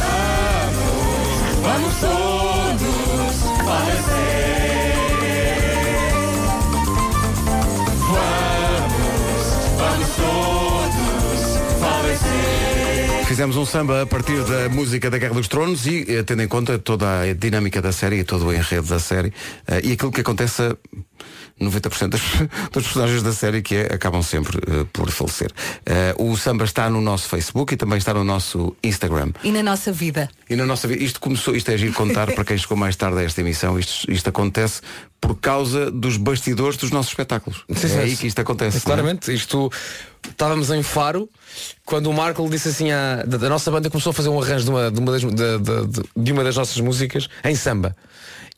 [13.26, 16.46] Fizemos um samba a partir da música da Guerra dos Tronos e eh, tendo em
[16.46, 19.32] conta toda a dinâmica da série e todo o enredo da série
[19.66, 20.76] eh, e aquilo que acontece a
[21.60, 22.20] 90% das,
[22.72, 25.50] dos personagens da série que é, acabam sempre eh, por falecer.
[25.86, 29.30] Eh, o samba está no nosso Facebook e também está no nosso Instagram.
[29.42, 30.28] E na nossa vida?
[30.50, 33.18] E na nossa vida, isto começou, isto é giro contar para quem chegou mais tarde
[33.18, 34.80] a esta emissão, isto, isto acontece
[35.20, 37.64] por causa dos bastidores dos nossos espetáculos.
[37.74, 38.76] Sim, sim, é aí que isto acontece.
[38.76, 38.84] não é?
[38.84, 39.70] Claramente, isto
[40.28, 41.28] estávamos em Faro
[41.86, 44.64] quando o Marco disse assim à, da, da nossa banda começou a fazer um arranjo
[44.64, 47.96] de uma, de uma, das, de, de- de- de uma das nossas músicas em samba.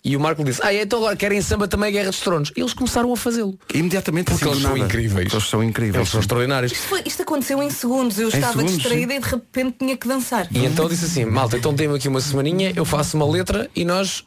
[0.09, 2.53] E o Marco disse, ah, então agora querem samba também a Guerra dos Tronos.
[2.57, 3.59] E eles começaram a fazê-lo.
[3.75, 4.85] Imediatamente Porque assim, eles são nada.
[4.85, 5.33] incríveis.
[5.33, 5.97] Eles são incríveis.
[5.97, 6.71] Eles são extraordinários.
[6.71, 8.17] Isto, foi- isto aconteceu em segundos.
[8.21, 10.47] Eu estava segundos, distraída e de repente tinha que dançar.
[10.53, 13.85] E então disse assim, malta, então dê-me aqui uma semaninha, eu faço uma letra e
[13.85, 14.23] nós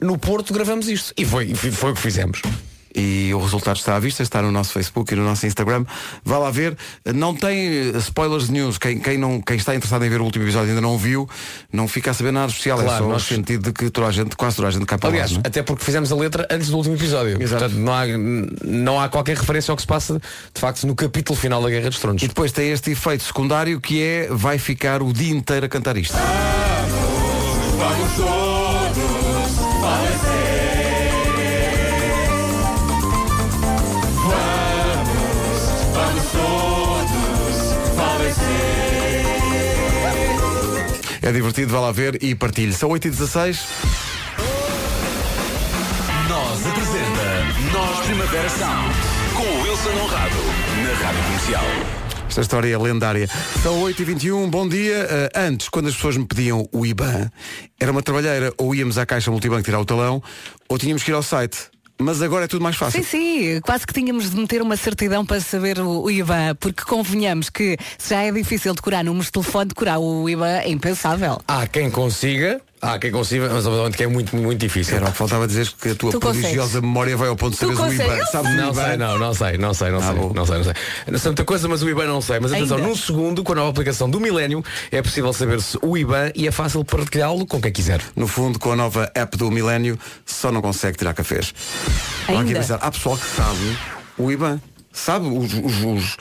[0.00, 1.12] no Porto gravamos isto.
[1.16, 2.40] E foi, foi o que fizemos.
[2.94, 5.84] E o resultado está à vista, está no nosso Facebook e no nosso Instagram.
[6.24, 6.76] Vá lá ver.
[7.14, 8.78] Não tem eh, spoilers de news.
[8.78, 11.28] Quem, quem, não, quem está interessado em ver o último episódio e ainda não viu,
[11.72, 12.80] não fica a saber nada especial.
[12.80, 14.86] é Claro, só nós- no sentido de que toda a gente, quase toda a gente
[14.86, 15.40] cai para Aliás, lá.
[15.44, 15.48] é?
[15.48, 17.40] até porque fizemos a letra antes do último episódio.
[17.42, 17.62] Exato.
[17.64, 18.06] Portanto, não há,
[18.64, 20.18] não há qualquer referência ao que se passa,
[20.54, 22.22] de facto, no capítulo final da Guerra dos Tronos.
[22.22, 25.96] E depois tem este efeito secundário que é vai ficar o dia inteiro a cantar
[25.96, 26.16] isto.
[41.28, 42.72] É divertido, vá lá ver e partilhe.
[42.72, 43.58] São 8h16.
[46.26, 48.94] Nós apresenta Nós Primavera Sound
[49.36, 50.36] com Wilson Honrado
[50.82, 51.64] na Rádio Comercial.
[52.26, 53.28] Esta história é lendária.
[53.62, 55.06] São 8h21, bom dia.
[55.34, 57.30] Uh, antes, quando as pessoas me pediam o IBAN,
[57.78, 60.22] era uma trabalheira, ou íamos à caixa multibanco tirar o talão,
[60.66, 61.58] ou tínhamos que ir ao site.
[62.00, 63.02] Mas agora é tudo mais fácil.
[63.02, 66.84] Sim, sim, quase que tínhamos de meter uma certidão para saber o, o IBAN, porque
[66.84, 71.40] convenhamos que se já é difícil decorar números de telefone, decorar o IBAN é impensável.
[71.48, 74.96] Há quem consiga, há quem consiga, mas obviamente que é muito, muito difícil.
[74.96, 76.40] Era o que faltava dizer que a tua Tu consegues.
[76.42, 78.26] prodigiosa memória vai ao ponto de saberes o IBAN.
[78.26, 78.84] Sabes o Não IBAN?
[78.88, 80.72] sei, não, não sei, não sei, não Ah, sei, não sei, não sei.
[81.08, 82.40] Não sei muita coisa, mas o IBAN não sei.
[82.40, 82.88] Mas atenção, Ainda.
[82.88, 86.50] num segundo, com a nova aplicação do Milênio, é possível saber-se o IBAN e é
[86.50, 88.00] fácil partilhá-lo com quem quiser.
[88.14, 91.52] No fundo, com a nova app do Milênio, só não consegue tirar cafés.
[92.20, 92.60] Estão aqui a Ainda?
[92.60, 93.78] pensar, há pessoal que sabe
[94.16, 94.60] o IBAN.
[94.92, 95.52] Sabe os.
[95.54, 96.16] os- os-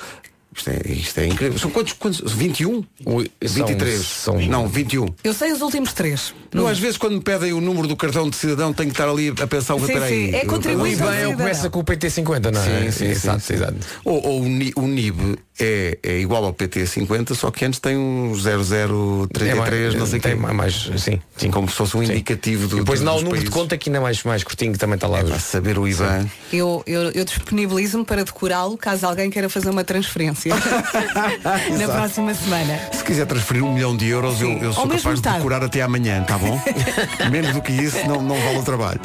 [0.58, 1.60] Isto, é, isto é incrível.
[1.60, 1.94] São quantos?
[1.94, 2.84] quantos 21?
[3.06, 4.02] O- são- 23.
[4.06, 5.06] são- Não, 21.
[5.24, 6.34] Eu sei os últimos três.
[6.52, 9.08] Não, às vezes quando me pedem o número do cartão de cidadão tenho que estar
[9.10, 10.32] ali a pensar o Sim, espera aí.
[10.32, 11.38] sim, é contribuição IBAN é o que cidadã.
[11.38, 12.84] começa com o PT50, não é?
[12.86, 13.54] Sim, sim, exato, sim, sim.
[13.54, 13.76] exato.
[14.04, 19.96] Ou, ou o NIB é, é igual ao PT50, só que antes tem um 0033,
[19.96, 20.54] não sei o tem quê.
[20.54, 21.52] mais, sim, sim.
[21.52, 22.12] Como se fosse um Sim.
[22.14, 23.54] indicativo do E depois do- não há o número de países.
[23.54, 25.24] conta que ainda é mais, mais curtinho que também está lá.
[25.24, 26.26] Para saber o IBAN.
[26.54, 30.54] Eu, eu, eu disponibilizo-me para decorá-lo caso alguém queira fazer uma transferência
[31.78, 32.80] na próxima semana.
[32.94, 34.60] Se quiser transferir um milhão de euros, eu, Sim.
[34.62, 35.38] eu sou capaz de tarde.
[35.40, 36.60] decorar até amanhã, tá bom?
[37.32, 39.00] Menos do que isso, não, não vale o trabalho.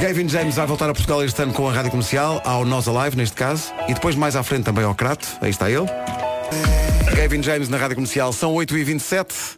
[0.00, 3.16] Gavin James vai voltar a Portugal este ano com a rádio comercial, ao Nós Alive,
[3.16, 5.26] neste caso, e depois mais à frente também ao Crato.
[5.40, 5.85] Aí está ele.
[7.14, 9.56] Gavin James na rádio comercial, são 8h27.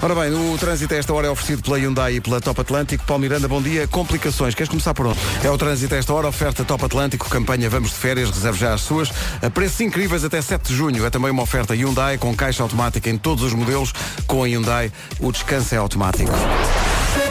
[0.00, 3.04] Ora bem, o trânsito a esta hora é oferecido pela Hyundai e pela Top Atlântico.
[3.04, 3.88] Paulo Miranda, bom dia.
[3.88, 4.54] Complicações.
[4.54, 5.18] Queres começar por onde?
[5.42, 8.74] É o trânsito a esta hora, oferta Top Atlântico, campanha Vamos de Férias, reserve já
[8.74, 9.10] as suas.
[9.42, 11.04] A preços incríveis até 7 de junho.
[11.04, 13.92] É também uma oferta Hyundai com caixa automática em todos os modelos.
[14.26, 16.30] Com a Hyundai, o descanso é automático.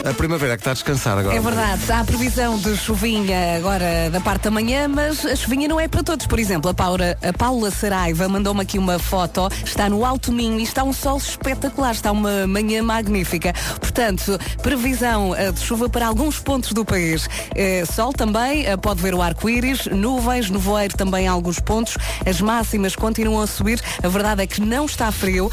[0.08, 1.36] A primavera é que está a descansar agora.
[1.36, 5.78] É verdade, há previsão de chuvinha agora da parte da manhã, mas a chuvinha não
[5.78, 6.26] é para todos.
[6.26, 10.58] Por exemplo, a Paula, a Paula Saraiva mandou-me aqui uma foto, está no Alto Minho
[10.60, 13.52] e está um sol espetacular, está uma manhã magnífica.
[13.80, 17.28] Portanto, previsão eh, de chuva para alguns pontos do país.
[17.54, 21.96] Eh, sol também, eh, pode ver o arco-íris, nuvens, nevoeiro também em alguns pontos.
[22.24, 25.50] As máximas continuam a subir, a verdade é que não está frio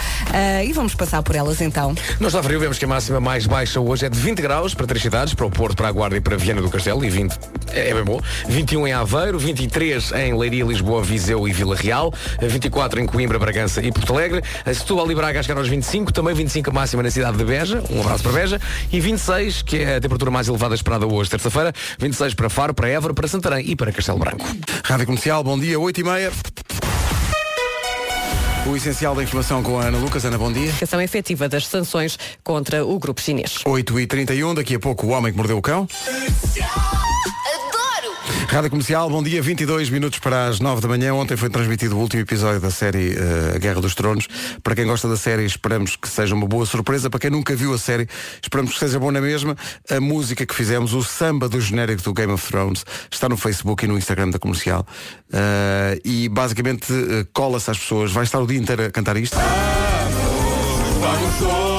[0.66, 1.96] e vamos passar por elas então.
[2.20, 4.88] Não está frio, vemos que a máxima mais baixa hoje é de 20 graus para
[4.88, 7.38] três cidades, para o Porto, para a Guarda e para Viana do Castelo, e 20
[7.72, 8.20] é, é bem bom.
[8.48, 12.12] 21 em Aveiro, 23 em Leiria, Lisboa, Viseu e Vila Real,
[12.42, 16.12] 24 em Coimbra, Bragança e Porto Alegre, a Setúbal e Braga a chegar aos 25,
[16.12, 18.60] também 25 a máxima na cidade de Beja, um abraço para Beja,
[18.92, 22.90] e 26, que é a temperatura mais elevada esperada hoje, terça-feira, 26 para Faro, para
[22.90, 24.44] Évora, para Santarém e para Castelo Branco.
[24.86, 26.32] Rádio Comercial, bom dia, 8 e meia.
[28.66, 30.26] O essencial da informação com a Ana Lucas.
[30.26, 30.70] Ana, bom dia.
[30.70, 33.60] aplicação efetiva das sanções contra o grupo chinês.
[33.64, 35.88] 8 e 31 daqui a pouco o homem que mordeu o cão.
[38.48, 41.14] Rádio Comercial, bom dia, 22 minutos para as 9 da manhã.
[41.14, 43.16] Ontem foi transmitido o último episódio da série
[43.54, 44.28] A Guerra dos Tronos.
[44.64, 47.10] Para quem gosta da série, esperamos que seja uma boa surpresa.
[47.10, 48.08] Para quem nunca viu a série,
[48.42, 49.56] esperamos que seja bom na mesma.
[49.90, 53.84] A música que fizemos, o samba do genérico do Game of Thrones, está no Facebook
[53.84, 54.86] e no Instagram da Comercial.
[55.32, 58.12] Eh, e basicamente eh, cola-se às pessoas.
[58.12, 59.36] Vai estar o dia inteiro a cantar isto.
[59.36, 61.75] Porque, eh, pega,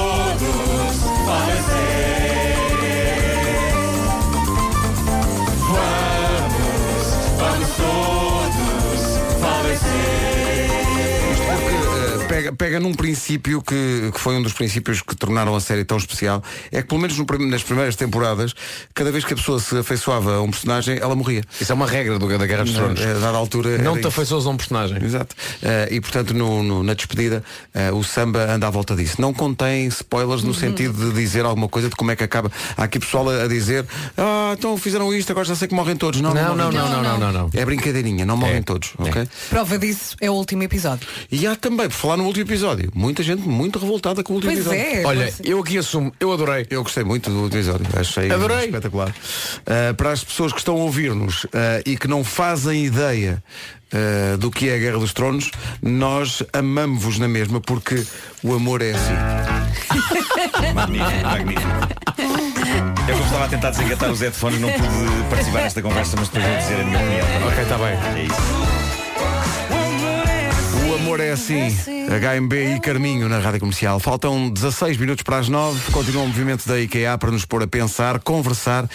[12.57, 16.43] pega num princípio que, que foi um dos princípios que tornaram a série tão especial
[16.71, 18.53] é que pelo menos no nas primeiras temporadas
[18.93, 21.85] cada vez que a pessoa se afeiçoava a um personagem ela morria Isso é uma
[21.87, 23.01] regra do, da Guerra dos Tronos.
[23.01, 24.97] a dada altura Não te afeiçoas a um personagem.
[25.03, 25.35] Exato.
[25.61, 27.43] Eh, e portanto no- no- na despedida
[27.73, 29.21] eh, o samba anda à volta disso.
[29.21, 30.47] Não contém spoilers Uhum.
[30.49, 32.51] no sentido de dizer alguma coisa de como é que acaba.
[32.75, 33.85] Há aqui pessoal a, a dizer
[34.17, 36.21] ah, então fizeram isto, agora já sei que morrem todos.
[36.21, 36.89] Não, Não, não, não, todos.
[36.91, 37.49] não, não, não, não.
[37.53, 38.61] É brincadeirinha, não morrem É.
[38.61, 39.27] todos, ok?
[39.49, 41.07] Prova disso é o último episódio.
[41.31, 44.53] E há também, por falar no último episódio, muita gente muito revoltada com o último
[44.53, 44.99] Pois episódio.
[45.01, 45.05] é.
[45.05, 46.65] Olha, pois- eu aqui assumo, eu adorei.
[46.69, 48.65] Eu gostei muito do último episódio, achei Adorei.
[48.65, 49.09] espetacular.
[49.09, 51.49] Uh, para as pessoas que estão a ouvir-nos uh,
[51.85, 53.43] e que não fazem ideia
[53.93, 58.03] uh, do que é a Guerra dos Tronos, nós amamos-vos na mesma porque
[58.43, 59.13] o amor é assim.
[60.73, 61.67] Magnífico, magnífico.
[63.07, 66.45] Eu como estava a tentar desengatar os headphones, não pude participar nesta conversa, mas depois
[66.51, 67.47] vou dizer a minha opinião.
[67.47, 68.21] Ok, está bem.
[68.21, 68.86] É isso.
[70.97, 71.69] O amor é assim.
[71.69, 73.99] HMB e Carminho na Rádio Comercial.
[73.99, 75.91] Faltam 16 minutos para as 9.
[75.91, 78.89] Continua o movimento da IKEA para nos pôr a pensar, conversar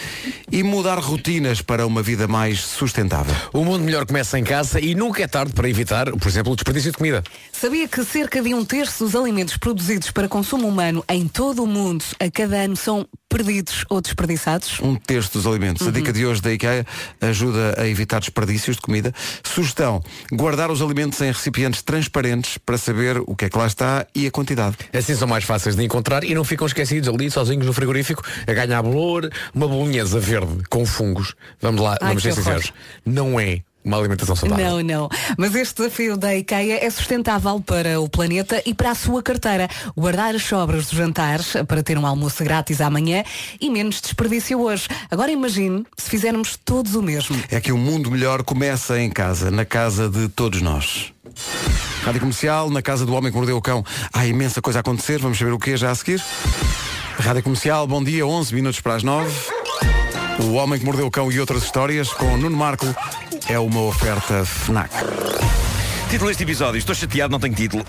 [0.51, 3.33] e mudar rotinas para uma vida mais sustentável.
[3.53, 6.55] O mundo melhor começa em casa e nunca é tarde para evitar, por exemplo, o
[6.57, 7.23] desperdício de comida.
[7.53, 11.67] Sabia que cerca de um terço dos alimentos produzidos para consumo humano em todo o
[11.67, 14.79] mundo a cada ano são perdidos ou desperdiçados?
[14.79, 15.87] um terço dos alimentos.
[15.87, 16.85] A dica de hoje da IKEA
[17.19, 19.13] ajuda a evitar desperdícios de comida.
[19.43, 24.05] Sugestão, guardar os alimentos em recipientes transparentes para saber o que é que lá está
[24.13, 24.77] e a quantidade.
[24.93, 28.53] Assim são mais fáceis de encontrar e não ficam esquecidos ali, sozinhos no frigorífico, a
[28.53, 29.31] ganhar valor.
[29.53, 31.33] Uma bolonhesa verde com fungos.
[31.59, 32.71] Vamos lá, Ai, vamos ser sinceros.
[33.05, 34.65] Não é uma alimentação saudável.
[34.65, 35.09] Não, não.
[35.37, 39.67] Mas este desafio da IKEA é sustentável para o planeta e para a sua carteira.
[39.95, 43.23] Guardar as sobras dos jantares para ter um almoço grátis amanhã
[43.59, 44.87] e menos desperdício hoje.
[45.09, 47.37] Agora imagine se fizermos todos o mesmo.
[47.49, 51.13] É que o mundo melhor começa em casa, na casa de todos nós.
[52.03, 53.83] Rádio Comercial, na casa do homem que mordeu o cão.
[54.11, 56.21] Há imensa coisa a acontecer, vamos saber o que é já a seguir.
[57.17, 59.62] Rádio Comercial, bom dia, 11 minutos para as 9.
[60.39, 62.85] O homem que mordeu o cão e outras histórias com Nuno Marco
[63.47, 64.91] é uma oferta FNAC.
[66.09, 67.85] Título deste episódio, estou chateado, não tenho título.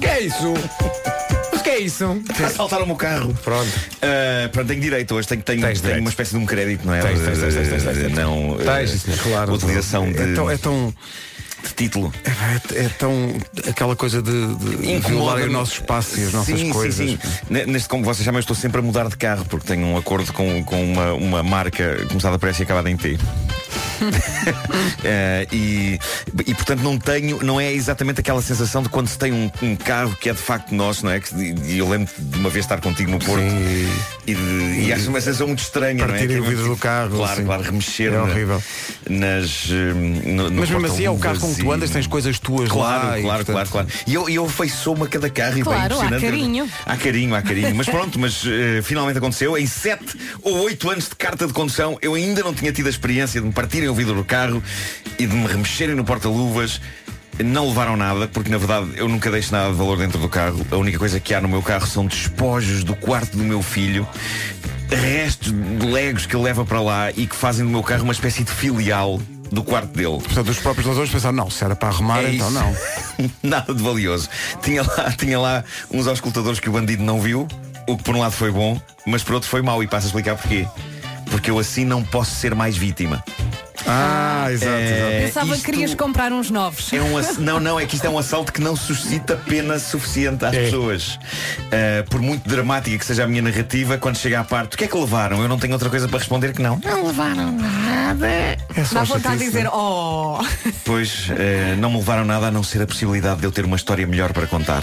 [0.00, 0.54] Que é isso?
[1.52, 2.22] Mas que é isso?
[2.44, 3.32] Assaltaram o meu carro.
[3.44, 3.68] Pronto.
[3.68, 6.00] Uh, pronto, tenho direito hoje, tenho, tenho, Tens tenho direito.
[6.00, 7.00] uma espécie de um crédito, não é?
[7.02, 8.12] Tens, tens, tens, tens, tens, tens, Uh, tens.
[8.14, 9.18] Não, uh, Tens, senhor.
[9.20, 10.94] Claro, utilização é de, tão, é tão,
[11.62, 12.12] de título.
[12.24, 13.34] é, é tão
[13.68, 16.94] aquela coisa de, de violar o nosso espaço e as nossas sim, coisas.
[16.94, 17.28] Sim, sim.
[17.50, 19.96] Ne- Neste, como vocês sabem, eu estou sempre a mudar de carro porque tenho um
[19.96, 23.18] acordo com, com uma, uma marca começada por S e acabada em T.
[25.04, 25.98] Eh, e,
[26.46, 29.76] e portanto não tenho, não é exatamente aquela sensação de quando se tem um, um
[29.76, 31.20] carro que é de facto nosso, não é?
[31.20, 33.88] Que, e eu lembro de uma vez estar contigo no Porto Sim.
[34.26, 36.18] e, de, e acho uma sensação muito estranha, não é?
[36.18, 38.62] Partirem Que o vidro do carro, Claro, claro, remexer É horrível.
[39.08, 39.68] nas.
[39.70, 42.68] eh, no- no Mas mesmo assim é o carro com tu andas, tens coisas tuas
[42.70, 43.18] Claro, lá.
[43.18, 43.88] e, claro, portanto, claro, claro.
[44.06, 46.22] E eu, eu afeiçoo-me a cada carro e bem Claro, há impressionante.
[46.24, 46.68] carinho.
[46.86, 47.74] Há carinho, há carinho.
[47.74, 49.56] Mas pronto, mas eh, finalmente aconteceu.
[49.58, 50.04] Em 7
[50.42, 53.46] ou 8 anos de carta de condução, eu ainda não tinha tido a experiência de
[53.46, 54.62] me partirem o vidro do carro
[55.18, 56.80] e de me remexerem no porta-luvas.
[57.42, 60.64] Não levaram nada, porque na verdade eu nunca deixo nada de valor dentro do carro.
[60.70, 64.06] A única coisa que há no meu carro são despojos do quarto do meu filho.
[64.90, 68.12] restos de legos que ele leva para lá e que fazem do meu carro uma
[68.12, 69.20] espécie de filial
[69.52, 70.18] do quarto dele.
[70.18, 72.74] Portanto, os próprios ladrões pensaram, não, se era para arrumar, É então não.
[73.42, 74.28] Nada de valioso.
[74.62, 77.46] Tinha lá, tinha lá uns auscultadores que o bandido não viu,
[77.86, 80.08] o que por um lado foi bom, mas por outro foi mau e passo a
[80.08, 80.66] explicar porquê.
[81.30, 83.22] Porque eu assim não posso ser mais vítima.
[83.86, 86.92] Ah, exato, É, Pensava que querias comprar uns novos.
[86.92, 89.78] É um ass- não, não, é que isto é um assalto que não suscita pena
[89.78, 91.14] suficiente às pessoas.
[91.66, 94.84] Uh, por muito dramática que seja a minha narrativa, quando chega à parte, o que
[94.84, 95.40] é que levaram?
[95.42, 96.78] Eu não tenho outra coisa para responder que não.
[96.84, 98.26] Não levaram nada.
[98.28, 98.56] É
[98.92, 100.38] Dá vontade de dizer, oh.
[100.84, 103.76] Pois, uh, não me levaram nada a não ser a possibilidade de eu ter uma
[103.76, 104.82] história melhor para contar.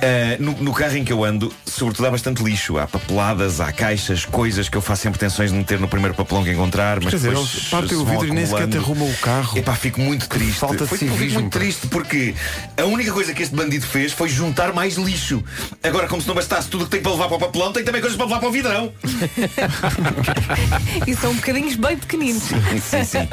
[0.00, 2.78] Uh, no, no carro em que eu ando, sobretudo há bastante lixo.
[2.78, 6.42] Há papeladas, há caixas, coisas que eu faço sempre tensões de meter no primeiro papelão
[6.42, 7.00] que encontrar.
[7.00, 9.58] Mas Quer dizer, depois partem o vidro e nem sequer te arrumam o carro.
[9.58, 10.54] Epá, fico muito triste.
[10.58, 12.34] falta de Foi- fico civismo, muito triste porque
[12.76, 15.42] a única coisa que este bandido fez foi juntar mais lixo.
[15.82, 17.84] Agora, como se não bastasse tudo o que tem para levar para o papelão, tem
[17.84, 18.92] também coisas para levar para o vidrão.
[21.06, 22.42] E são bocadinhos bem pequeninos.
[22.44, 23.28] sim, sim.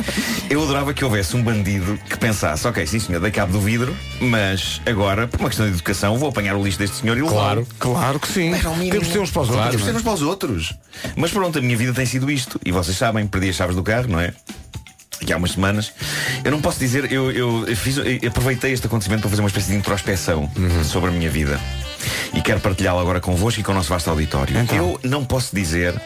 [0.50, 3.96] Eu adorava que houvesse um bandido que pensasse, ok, sim senhor, dei cabo do vidro,
[4.22, 7.66] mas agora, por uma questão de educação, vou apanhar o lixo deste senhor e levá-lo.
[7.80, 7.98] Claro.
[7.98, 8.52] Claro que sim.
[8.90, 9.70] Temos de ter uns para os outros.
[9.70, 10.74] Temos de ter uns para os outros.
[11.16, 12.60] Mas pronto, a minha vida tem sido isto.
[12.66, 14.34] E vocês sabem, perdi as chaves do carro, não é?
[15.22, 15.94] Aqui há umas semanas.
[16.44, 19.48] Eu não posso dizer, eu, eu, eu fiz, eu aproveitei este acontecimento para fazer uma
[19.48, 20.50] espécie de introspeção
[20.84, 21.60] sobre a minha vida.
[22.34, 24.58] E quero partilhá-la agora convosco e com o nosso vasto auditório.
[24.58, 24.78] Então.
[24.78, 26.00] Eu não posso dizer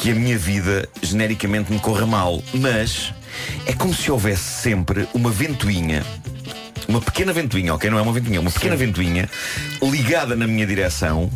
[0.00, 3.12] que a minha vida genericamente me corra mal, mas
[3.66, 6.04] é como se houvesse sempre uma ventoinha
[6.90, 7.88] uma pequena ventoinha, ok?
[7.88, 9.30] Não é uma ventoinha, uma pequena ventoinha
[9.80, 11.30] ligada na minha direção,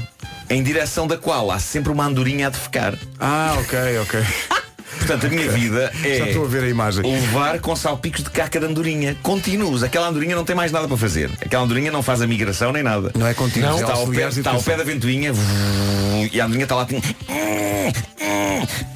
[0.50, 2.98] em direção da qual há sempre uma andorinha a defecar.
[3.20, 4.20] Ah, ok, ok.
[4.98, 7.02] Portanto, a minha vida é Já estou a ver a imagem.
[7.02, 9.82] levar com salpicos de caca de andorinha contínuos.
[9.82, 11.30] Aquela andorinha não tem mais nada para fazer.
[11.40, 13.10] Aquela andorinha não faz a migração nem nada.
[13.14, 13.70] Não é contínuo.
[13.70, 15.32] Não, é está ao, pé, está ao pé da ventoinha
[16.32, 16.82] e a andorinha está lá.
[16.84, 17.00] Assim,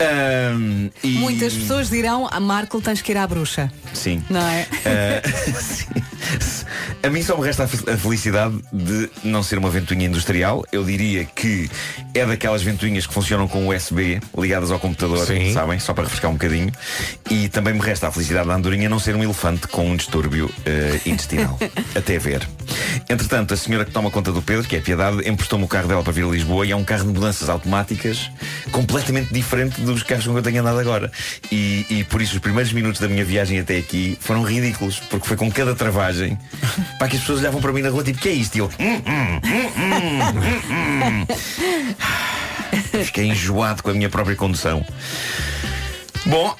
[0.00, 3.70] Ahm, e- Muitas pessoas dirão, a Marco tens que ir à bruxa.
[3.92, 4.22] Sim.
[4.30, 4.66] Não é?
[4.86, 5.28] Ah,
[5.60, 5.86] sim.
[7.00, 10.64] A mim só me resta a fe- a felicidade de não ser uma ventoinha industrial.
[10.72, 11.70] Eu diria que
[12.12, 15.52] é daquelas ventoinhas que funcionam com USB ligadas ao computador, Sim.
[15.54, 15.78] sabem?
[15.78, 16.72] Só para refrescar um bocadinho.
[17.30, 20.50] E também me resta a felicidade da andorinha não ser um elefante com um distúrbio
[20.66, 21.56] eh, intestinal.
[21.94, 22.46] Até ver.
[23.08, 25.86] Entretanto, a senhora que toma conta do Pedro, que é a Piedade, emprestou-me o carro
[25.88, 28.28] dela para vir a Lisboa e é um carro de mudanças automáticas
[28.72, 31.10] completamente diferente dos carros com que eu tenho andado agora.
[31.50, 35.26] E, e por isso os primeiros minutos da minha viagem até aqui foram ridículos, porque
[35.28, 36.36] foi com cada travagem
[36.98, 38.54] para que as pessoas olhavam para mim na rua tipo, que é isto?
[38.56, 38.70] E eu.
[38.78, 40.20] "Hum, hum, hum, hum,
[40.70, 41.26] hum, hum."
[43.04, 44.84] Fiquei enjoado com a minha própria condução.
[46.26, 46.54] Bom,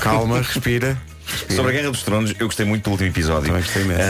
[0.00, 0.96] Calma, respira.
[1.54, 3.46] Sobre a Guerra dos Tronos, eu gostei muito do último episódio.
[3.48, 4.00] Também gostei imenso.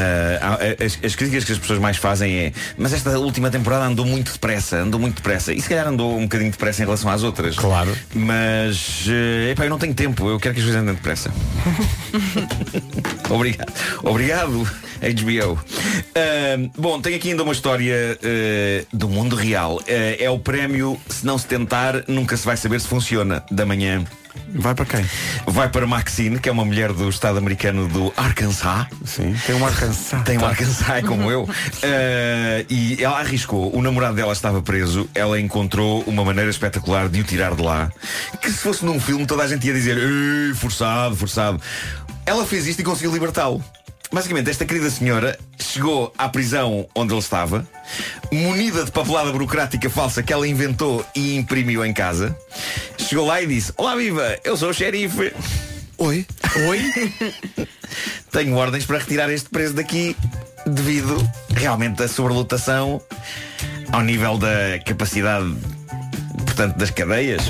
[0.40, 3.84] Ah, há- as, as críticas que as pessoas mais fazem é Mas esta última temporada
[3.84, 5.52] andou muito depressa Andou muito depressa.
[5.52, 7.56] E se calhar andou um bocadinho depressa em relação às outras.
[7.56, 7.96] Claro.
[8.14, 11.32] Mas eh, epá, eu não tenho tempo Eu quero que as coisas andem depressa.
[13.30, 13.72] Obrigado.
[14.02, 14.68] Obrigado
[15.00, 15.58] HBO
[16.14, 19.80] Ah, Bom, tenho aqui ainda uma história eh, Do mundo real.
[19.86, 24.04] É o prémio Se não se tentar, nunca se vai saber se funciona Da manhã
[24.54, 25.04] Vai para quem?
[25.46, 28.86] Vai para Maxine, que é uma mulher do estado americano do Arkansas.
[29.04, 30.22] Sim, tem um Arkansas.
[30.22, 31.48] Tem um Arkansas, é como eu.
[31.82, 33.74] Eh, e ela arriscou.
[33.76, 35.08] O namorado dela estava preso.
[35.14, 37.90] Ela encontrou uma maneira espetacular de o tirar de lá.
[38.40, 41.60] Que se fosse num filme, toda a gente ia dizer "Ei, forçado, forçado.
[42.24, 43.62] Ela fez isto e conseguiu libertá-lo.
[44.10, 47.66] Basicamente, esta querida senhora chegou à prisão onde ele estava,
[48.32, 52.36] munida de papelada burocrática falsa que ela inventou e imprimiu em casa.
[52.96, 55.32] Chegou lá e disse: Olá, viva, eu sou o xerife.
[55.98, 56.26] Oi?
[56.68, 56.92] Oi?
[58.32, 60.16] Tenho ordens para retirar este preso daqui
[60.66, 61.16] devido
[61.50, 63.02] realmente à sobrelotação
[63.92, 65.54] ao nível da capacidade,
[66.46, 67.42] portanto, das cadeias.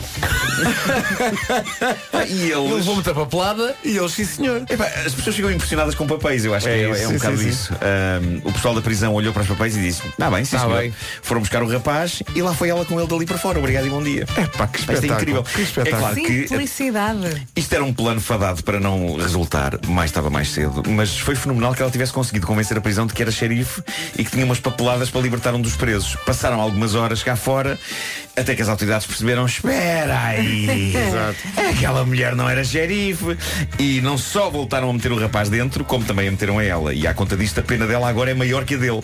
[2.28, 2.72] e Ele eles.
[2.74, 3.74] levou muita papelada.
[3.84, 4.62] E eles, sim senhor.
[4.68, 7.10] Epá, as pessoas ficam impressionadas com papéis, eu acho que É é, isso, é um
[7.10, 7.48] sim, bocado sim, sim.
[7.50, 7.72] isso.
[7.74, 10.64] Ahm, o pessoal da prisão olhou para os papéis e disse: Ah, bem, sim, Tá
[10.64, 10.94] senhor." bem.
[11.22, 13.58] Foram buscar o rapaz e lá foi ela com ele dali para fora.
[13.58, 14.26] Obrigado e bom dia.
[14.36, 15.20] É pá, que Isto é espetáculo.
[15.22, 15.42] incrível.
[15.44, 15.96] Que espetáculo.
[15.96, 17.46] É claro que Simplicidade.
[17.56, 21.74] isto era um plano fadado para não resultar mais ou mais cedo, mas foi fenomenal
[21.74, 23.82] que ela tivesse conseguido convencer a prisão de que era xerife
[24.16, 26.16] e que tinha umas papeladas para libertar um dos presos.
[26.26, 27.78] Passaram algumas horas cá fora,
[28.36, 30.47] até que as autoridades perceberam: espera aí,
[31.70, 33.36] aquela mulher não era xerife.
[33.78, 36.92] E não só voltaram a meter o rapaz dentro, como também a meteram a ela.
[36.94, 39.00] E à conta disto, a pena dela agora é maior que a dele,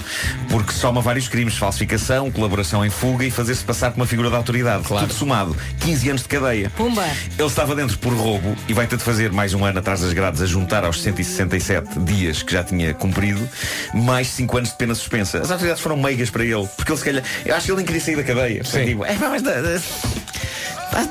[0.49, 4.37] porque soma vários crimes: falsificação, colaboração em fuga e fazer-se passar por uma figura de
[4.37, 4.85] autoridade.
[4.85, 5.07] Claro.
[5.07, 6.71] Tudo somado, 15 anos de cadeia.
[6.71, 7.05] Pumba.
[7.39, 10.13] Ele estava dentro por roubo e vai ter de fazer mais um ano atrás das
[10.13, 13.47] grades a juntar aos 167 dias que já tinha cumprido,
[13.95, 15.39] mais 5 anos de pena suspensa.
[15.39, 17.25] As autoridades foram meigas para ele, porque ele se calhar.
[17.45, 18.65] Eu acho que ele nem queria sair da cadeia.
[18.65, 18.85] Sim.
[18.87, 19.81] tipo, "É, mas da- da-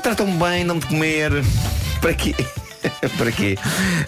[0.02, 1.30] tratam-me bem, não me de comer.
[2.00, 2.34] Para quê?
[3.16, 3.56] Para quê?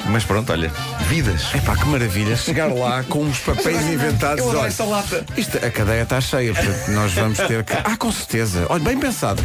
[0.07, 0.71] Mas pronto, olha,
[1.09, 1.43] vidas.
[1.55, 2.37] É pá, que maravilha.
[2.37, 4.45] Chegar lá com uns papéis inventados.
[4.45, 5.25] Eu Olha, esta lata.
[5.37, 7.73] Isto, a cadeia está cheia, portanto nós vamos ter que.
[7.73, 8.67] Ah, com certeza.
[8.69, 9.43] Olha, bem pensado.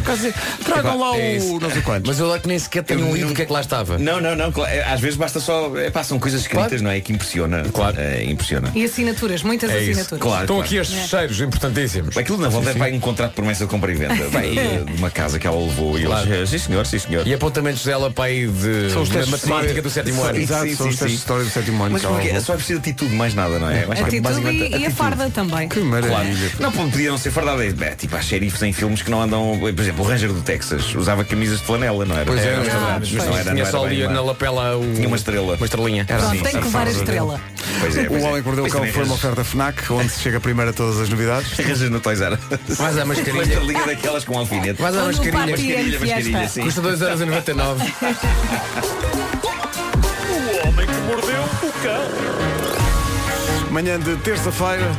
[0.64, 2.08] Tragam lá É o não sei quantos.
[2.08, 3.98] Mas eu lá que nem sequer tenho um livro do que é que lá estava.
[3.98, 4.52] Não, não, não.
[4.66, 5.76] é, Às vezes basta só.
[5.78, 6.82] É, pá, são coisas escritas, Claro.
[6.84, 7.00] não é?
[7.00, 7.64] Que impressiona.
[7.72, 7.98] Claro.
[8.00, 8.70] É, impressiona.
[8.74, 10.20] E assinaturas, muitas É assinaturas.
[10.22, 10.42] Claro.
[10.42, 10.66] Estão claro.
[10.66, 12.16] aqui estes cheiros importantíssimos.
[12.16, 14.28] Aquilo na volta é para um contrato de promessa de compra e venda.
[14.28, 16.32] Vai, eh, de uma casa que ela levou e Claro.
[16.32, 16.50] eles.
[16.50, 17.26] Sim senhor, sim senhor.
[17.26, 20.38] E apontamentos dela para aí de São os de testes matemática de- do sétimo ano.
[20.38, 21.92] Exato, são os testes de história do sétimo ano.
[21.92, 23.84] Mas porque só é preciso atitude, mais nada, não é?
[23.84, 25.68] Atitude e, a farda também.
[25.68, 26.50] Que maravilha.
[26.58, 27.64] Não, pô, podia não ser fardada.
[27.64, 29.58] É, tipo, há xerifes em filmes que não andam.
[29.58, 32.24] Por exemplo, o Ranger do Texas usava camisas de flanela, não era?
[32.24, 32.58] Pois é, Era,
[32.98, 33.52] mas não era.
[33.52, 34.78] Tinha só ali na lapela.
[34.94, 35.56] Tinha uma estrela.
[35.56, 36.04] Uma estrelinha.
[36.04, 37.40] Pronto, assim, tem que levar a estrela.
[37.82, 38.26] Pois é, O pois é.
[38.28, 40.72] Homem que Mordeu o Cão também foi uma oferta FNAC, onde se chega primeiro a
[40.72, 41.52] todas as novidades.
[41.58, 42.78] Arranjas no Toys R Us.
[42.78, 43.42] Mais a Uma mascarilha.
[43.42, 44.80] estrelinha daquelas com alfinete.
[44.80, 45.32] Mais a no mascarilha.
[45.32, 46.48] Party and Mascarilha, mascarilha, Fiesta.
[46.48, 46.62] sim.
[46.62, 48.92] Custa 2,99€.
[53.70, 54.90] Manhã de terça-feira,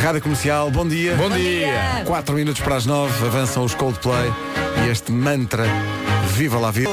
[0.00, 1.14] Rádio Comercial, bom dia.
[1.16, 2.02] Bom dia.
[2.04, 4.32] 4 minutos para as 9, avançam os Coldplay
[4.84, 5.64] e este mantra
[6.34, 6.90] Viva lá Vida.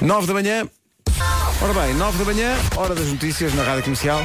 [0.00, 0.66] 9 da manhã.
[1.60, 4.20] Ora bem, 9 da manhã, hora das notícias na Rádio Comercial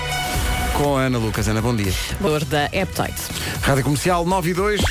[0.78, 1.48] com a Ana Lucas.
[1.48, 1.92] Ana, bom dia.
[2.22, 3.22] Valor da Appetite.
[3.62, 4.82] Rádio Comercial 9 e 2.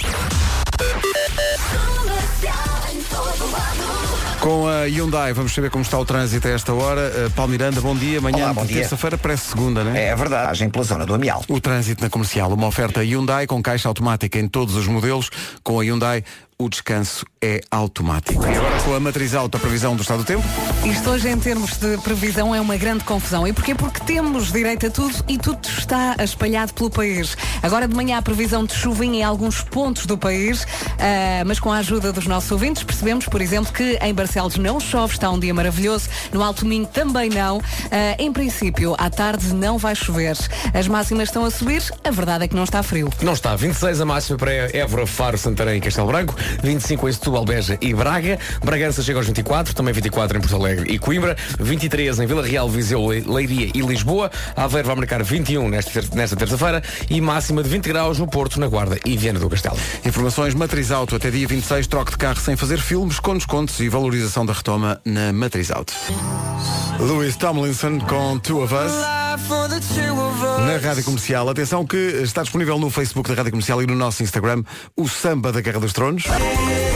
[4.41, 7.12] Com a Hyundai, vamos saber como está o trânsito a esta hora.
[7.26, 8.20] Uh, Paulo Miranda, bom dia.
[8.20, 8.82] Manhã Olá, bom de dia.
[8.82, 10.07] terça-feira parece segunda, não é?
[10.07, 11.45] É verdade, agem pela zona do Amial.
[11.49, 15.30] O trânsito na comercial, uma oferta Hyundai com caixa automática em todos os modelos.
[15.64, 16.22] Com a Hyundai,
[16.59, 18.43] o descanso é automático.
[18.45, 20.45] E agora com a matriz alta, a previsão do estado do tempo.
[20.85, 23.47] Isto hoje, em termos de previsão, é uma grande confusão.
[23.47, 23.75] E porquê?
[23.75, 27.37] Porque temos direito a tudo e tudo está espalhado pelo país.
[27.63, 30.67] Agora de manhã a previsão de chuvinha em alguns pontos do país,
[30.99, 34.81] ah, mas com a ajuda dos nossos ouvintes percebemos, por exemplo, que em Barcelos não
[34.81, 37.61] chove, está um dia maravilhoso, no Alto Minho também não.
[37.91, 40.37] Ah, em princípio, à tarde não vai chover.
[40.73, 43.11] As máximas estão a subir, a verdade é que não está frio.
[43.21, 43.55] Não está.
[43.57, 46.35] 26 a máxima para Évora, Faro, Santarém e Castelo Branco.
[46.63, 48.39] 25 em Setúbal, Beja e Braga.
[48.65, 49.75] Bragança chega aos 24.
[49.75, 51.37] Também 24 em Porto Alegre e Coimbra.
[51.59, 54.31] 23 em Vila Real, Viseu, Le- Leiria e Lisboa.
[54.57, 56.83] Aveiro vai marcar 21 nesta, ter- nesta terça-feira.
[57.11, 59.77] E máxima de 20 graus no Porto, na Guarda e Viana do Castelo.
[60.05, 63.89] Informações Matriz Auto até dia 26, troque de carro sem fazer filmes, com descontos e
[63.89, 65.93] valorização da retoma na Matriz Auto.
[66.99, 68.93] Louis Tomlinson com Two of Us.
[70.67, 74.23] Na Rádio Comercial, atenção que está disponível no Facebook da Rádio Comercial e no nosso
[74.23, 74.63] Instagram
[74.97, 76.25] o Samba da Guerra dos Tronos.
[76.39, 76.96] Música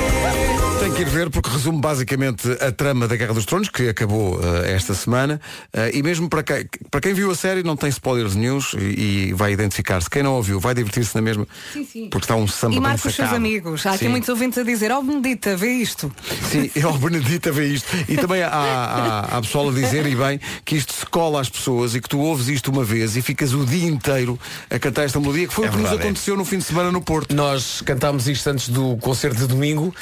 [0.80, 4.40] tem que ir ver porque resume basicamente a trama da Guerra dos Tronos, que acabou
[4.42, 5.38] eh, esta semana.
[5.74, 9.28] Eh, e mesmo para quem, para quem viu a série não tem spoilers news e,
[9.28, 10.08] e vai identificar-se.
[10.08, 11.46] Quem não ouviu vai divertir-se na mesma.
[11.74, 12.08] Sim, sim.
[12.08, 13.84] Porque está um samba E marca os seus amigos.
[13.84, 14.08] Há aqui Sim.
[14.08, 16.10] muitos ouvintes a dizer, ó Benedita, vê isto.
[16.50, 17.86] Sim, e o Benedita vê isto.
[18.08, 21.50] E também há, há, há pessoal a dizer, e bem, que isto se cola às
[21.50, 25.02] pessoas e que tu ouves isto uma vez e ficas o dia inteiro a cantar
[25.04, 26.10] esta melodia, que foi É o que nos verdade, é.
[26.10, 27.36] aconteceu no fim de semana no Porto.
[27.36, 29.94] Nós cantámos isto antes do concerto de domingo.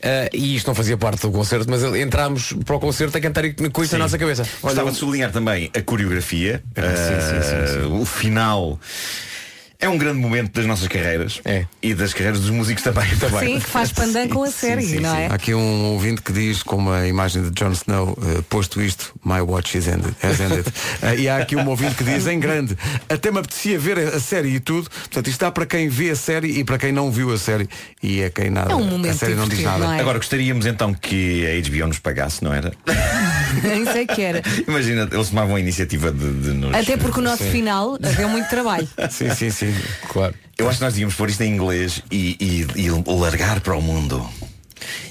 [0.00, 3.44] Eh, e isto não fazia parte do concerto, mas entrámos para o concerto a cantar
[3.72, 4.46] com isso na nossa cabeça.
[4.62, 6.62] Gostava de sublinhar também a coreografia.
[6.74, 8.78] sim, sim, sim, eh, O final.
[9.86, 11.64] É um grande momento das nossas carreiras É.
[11.80, 13.08] e das carreiras dos músicos também.
[13.18, 13.54] também.
[13.54, 15.20] Sim, que faz pandan com a Sim, série, sim, não sim.
[15.20, 15.26] é?
[15.28, 19.14] Há aqui um ouvinte que diz, com uma imagem de Jon Snow, eh, posto isto,
[19.24, 20.66] My watch is ended, has ended.
[21.02, 22.76] Eh, e há aqui um ouvinte que diz, em grande,
[23.08, 24.90] até me apetecia ver a, série e tudo.
[24.90, 27.68] Portanto, isto dá para quem vê a série e para quem não viu a série.
[28.02, 28.72] E é quem nada.
[28.72, 29.78] É um momento a série não diz nada.
[29.84, 30.00] não é?
[30.00, 32.72] Agora gostaríamos então que a HBO nos pagasse, não era?
[33.62, 34.42] Nem sei que era.
[34.66, 36.74] Imagina, eles tomavam a iniciativa de, de nos.
[36.74, 38.88] Até porque o nosso final deu muito trabalho.
[39.10, 39.74] Sim, sim, sim.
[40.08, 40.34] Claro.
[40.58, 43.82] Eu acho que nós devíamos pôr isto em inglês e, e- e largar para o
[43.82, 44.26] mundo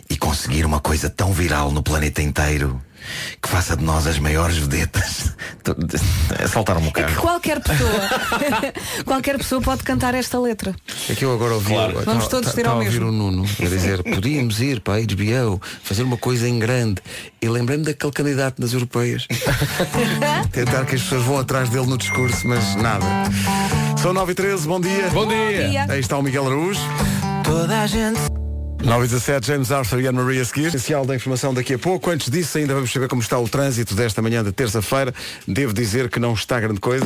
[0.10, 2.82] e conseguir uma coisa tão viral no planeta inteiro
[3.40, 5.32] que faça de nós as maiores vedetas.
[6.52, 7.22] Saltaram-me o É que carro.
[7.22, 8.02] qualquer pessoa,
[9.06, 10.76] qualquer pessoa pode cantar esta letra.
[11.08, 11.94] É que eu agora ouvi, Claro.
[12.04, 13.10] Vamos tava- todos ter tava ao ouvir mesmo.
[13.10, 17.00] o Nuno a dizer podíamos ir para a HBO fazer uma coisa em grande
[17.40, 19.28] e lembrei-me daquele candidato nas europeias
[20.52, 23.06] tentar que as pessoas vão atrás dele no discurso mas nada
[24.06, 25.10] são 9 e 13 bom dia.
[25.10, 25.68] Bom dia!
[25.68, 25.86] Dia.
[25.90, 26.80] aí está o Miguel Araújo.
[28.84, 30.68] 9 e 17 James Arthur e Anne Maria a seguir.
[30.68, 32.12] Essencial da informação daqui a pouco.
[32.12, 35.12] Antes disso ainda vamos saber como está o trânsito desta manhã de terça-feira.
[35.48, 37.04] Devo dizer que não está grande coisa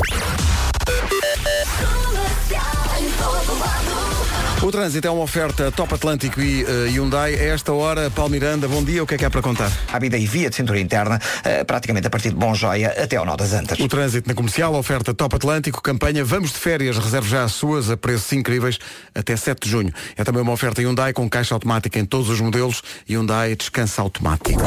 [4.61, 7.33] O trânsito é uma oferta Top Atlântico e uh, Hyundai.
[7.33, 9.01] A esta hora, Paulo Miranda, bom dia.
[9.01, 9.71] O que é que há para contar?
[10.01, 13.25] Vida e via de cintura interna, eh, praticamente a partir de Bom Joia até ao
[13.25, 13.79] Nó das Antas.
[13.79, 17.89] O trânsito na comercial, oferta Top Atlântico, campanha Vamos de Férias, reserve já as suas
[17.89, 18.79] a preços incríveis
[19.15, 19.93] até 7 de junho.
[20.17, 22.81] É também uma oferta Hyundai com caixa automática em todos os modelos.
[23.09, 24.61] Hyundai descansa automático.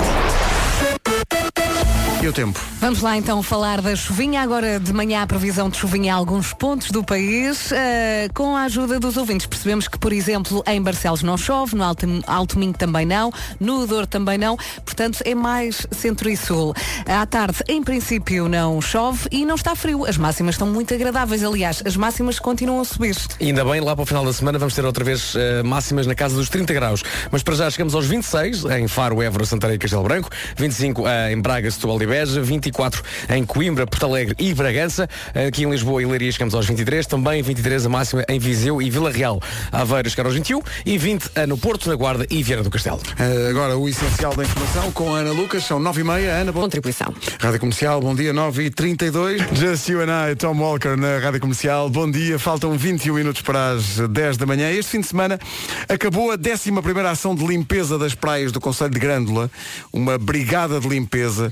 [2.23, 2.61] E o tempo?
[2.79, 4.43] Vamos lá então falar da chuvinha.
[4.43, 7.73] Agora de manhã a previsão de chuvinha em alguns pontos do país.
[7.73, 11.83] Uh, com a ajuda dos ouvintes percebemos que, por exemplo, em Barcelos não chove, no
[11.83, 14.57] Alto, Alto Minho também não, no Douro também não.
[14.85, 16.73] Portanto, é mais centro e sul.
[17.07, 20.07] À tarde, em princípio, não chove e não está frio.
[20.07, 21.43] As máximas estão muito agradáveis.
[21.43, 23.17] Aliás, as máximas continuam a subir.
[23.41, 26.07] E ainda bem, lá para o final da semana vamos ter outra vez uh, máximas
[26.07, 27.03] na casa dos 30 graus.
[27.33, 31.07] Mas para já chegamos aos 26 em Faro, Évora, Santarém e Castelo Branco, 25 uh,
[31.33, 35.09] em Braga, Setúbal e Beja, 24 em Coimbra, Porto Alegre e Bragança.
[35.47, 38.91] Aqui em Lisboa e Leiria chegamos aos 23, também 23 a máxima em Viseu e
[38.91, 39.41] Vila Real.
[39.73, 42.99] Aveiro chegar aos 21 e 20 no Porto, na Guarda e Vieira do Castelo.
[42.99, 46.35] Uh, agora o essencial da informação com a Ana Lucas, são 9 e meia.
[46.35, 46.61] Ana, bom...
[46.61, 47.15] Contribuição.
[47.41, 51.41] Rádio Comercial, bom dia, 9 e 32 Just You and I, Tom Walker na Rádio
[51.41, 51.89] Comercial.
[51.89, 54.71] Bom dia, faltam 21 minutos para as 10 da manhã.
[54.71, 55.41] Este fim de semana
[55.89, 56.71] acabou a 11
[57.11, 59.51] ação de limpeza das praias do Conselho de Grândola.
[59.91, 61.51] Uma brigada de limpeza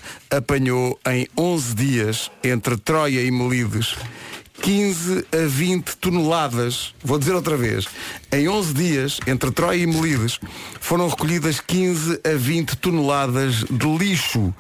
[0.51, 3.95] apanhou em 11 dias entre Troia e Melides
[4.61, 7.87] 15 a 20 toneladas, vou dizer outra vez,
[8.33, 10.41] em 11 dias, entre Troia e Melides,
[10.81, 14.53] foram recolhidas 15 a 20 toneladas de lixo.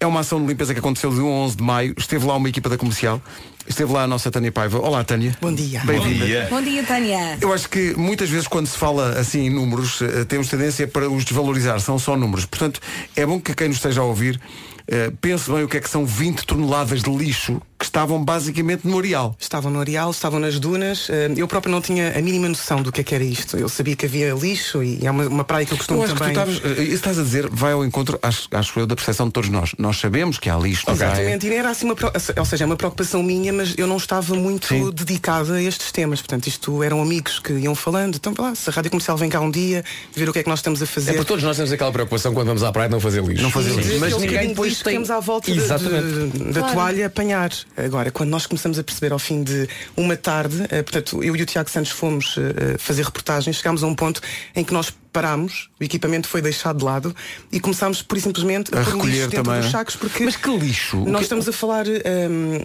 [0.00, 1.94] É uma ação de limpeza que aconteceu de 1 a 11 de maio.
[1.98, 3.20] Esteve lá uma equipa da comercial.
[3.68, 4.78] Esteve lá a nossa Tânia Paiva.
[4.78, 5.36] Olá, Tânia.
[5.40, 5.82] Bom dia.
[5.84, 6.46] Bem-vinda.
[6.48, 7.38] Bom dia, Tânia.
[7.40, 11.08] Eu acho que muitas vezes quando se fala assim em números, eh, temos tendência para
[11.10, 11.80] os desvalorizar.
[11.80, 12.46] São só números.
[12.46, 12.80] Portanto,
[13.14, 14.40] é bom que quem nos esteja a ouvir
[14.86, 17.60] Uh, pense bem o que é que são 20 toneladas de lixo
[17.96, 19.34] estavam basicamente no areal.
[19.40, 21.08] Estavam no areal, estavam nas dunas.
[21.08, 23.56] Uh, eu próprio não tinha a mínima noção do que é que era isto.
[23.56, 26.14] Eu sabia que havia lixo e é uma, uma praia que eu costumo eu acho
[26.14, 26.34] também.
[26.34, 28.94] Que tu estavas, uh, isso estás a dizer, vai ao encontro, acho, acho eu, da
[28.94, 29.72] percepção de todos nós.
[29.78, 30.96] Nós sabemos que há lixo praia.
[30.96, 31.96] Exatamente, e era assim uma,
[32.36, 34.90] ou seja, é uma preocupação minha, mas eu não estava muito Sim.
[34.90, 36.20] dedicada a estes temas.
[36.20, 38.16] Portanto, isto eram amigos que iam falando.
[38.16, 39.82] Então, lá, se a rádio comercial vem cá um dia,
[40.14, 41.12] ver o que é que nós estamos a fazer.
[41.12, 43.42] É porque todos nós temos aquela preocupação quando vamos à praia de não fazer lixo.
[43.42, 43.98] Não fazer lixo.
[43.98, 44.92] Mas ninguém depois tem.
[44.94, 46.38] temos à volta de- Exatamente.
[46.38, 46.74] de- da Claro.
[46.74, 47.50] toalha apanhar.
[47.86, 51.42] Agora, quando nós começamos a perceber ao fim de uma tarde, eh, portanto, eu e
[51.42, 54.20] o Tiago Santos fomos eh, eh, fazer reportagens, chegámos a um ponto
[54.54, 57.16] em que nós parámos, o equipamento foi deixado de lado
[57.50, 59.70] e começámos por simplesmente A o recolher lixo dentro também, dos não é?
[59.72, 60.96] sacos porque Mas que lixo?
[60.98, 62.60] Nós que- estamos a falar ehm,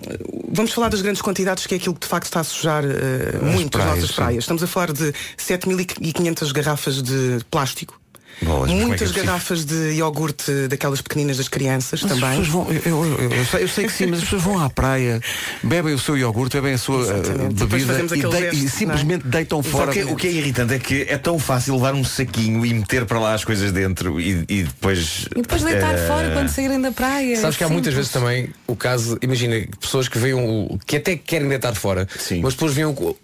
[0.49, 3.38] vamos falar das grandes quantidades que é aquilo que de facto está a sujar eh,
[3.41, 4.15] muito as praias, nossas sim.
[4.15, 4.43] praias.
[4.43, 8.01] Estamos a falar de 7.500 garrafas de plástico.
[8.43, 9.23] Bolas, é é Muitas possível?
[9.25, 12.39] garrafas de iogurte daquelas pequeninas das crianças Mas as também.
[12.39, 14.59] pessoas vão, eu, eu- eu- eu sei, eu sei que sim, mas as pessoas vão
[14.59, 15.21] à praia,
[15.63, 17.53] bebem o seu iogurte, bebem a sua eh, Exatamente.
[17.65, 18.69] Bebida e, gesto, e é?
[18.69, 19.91] simplesmente deitam Só fora.
[19.91, 23.05] que o que é irritante é que é tão fácil levar um saquinho e meter
[23.05, 25.25] para lá as coisas dentro e, e depois.
[25.35, 27.37] E depois deitar eh, fora quando saírem da praia.
[27.39, 31.15] Sabes que há muitas vezes também o caso, imagina, pessoas que veem o, que até
[31.15, 32.41] querem deitar fora, Sim.
[32.41, 33.17] mas depois veem o,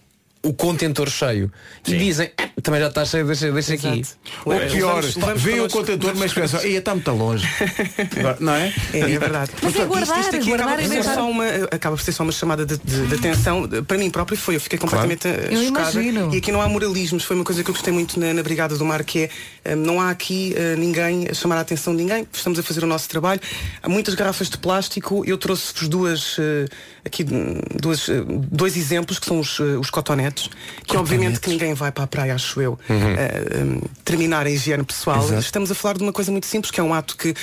[0.44, 1.52] o contentor cheio
[1.86, 1.98] e Sim.
[1.98, 4.04] dizem, "Ah, também já está cheio, deixa, deixa aqui.
[4.46, 5.04] Ou Levamos- pior,
[5.36, 7.46] vem o contentor, mas pensa, "Ei, está muito longe.
[8.20, 8.74] Agora, Não é?
[8.94, 9.52] É, é verdade.
[9.62, 12.02] Mas é Portanto, guardar, isto, aqui guardar acaba e por, ser só uma, acaba por
[12.04, 13.68] ser só uma chamada de, de- de atenção.
[13.88, 15.92] Para mim próprio foi, eu fiquei completamente eh, Eu chocada.
[16.02, 16.34] imagino.
[16.34, 18.78] E aqui não há moralismos, foi uma coisa que eu gostei muito na, na Brigada
[18.78, 19.30] do Mar, que é
[19.66, 22.84] eh, não há aqui eh, ninguém a chamar a atenção de ninguém, estamos a fazer
[22.84, 23.42] o nosso trabalho.
[23.82, 26.66] Há muitas garrafas de plástico, eu trouxe-vos duas eh,
[27.08, 30.50] aqui hum, duas, eh, dois exemplos que são os, eh, os cotonetes,
[30.86, 34.84] que obviamente que ninguém vai para a praia, acho eu, eh, hum, terminar a higiene
[34.84, 35.24] pessoal.
[35.24, 35.42] Exato.
[35.42, 37.34] Estamos a falar de uma coisa muito simples, que é um ato que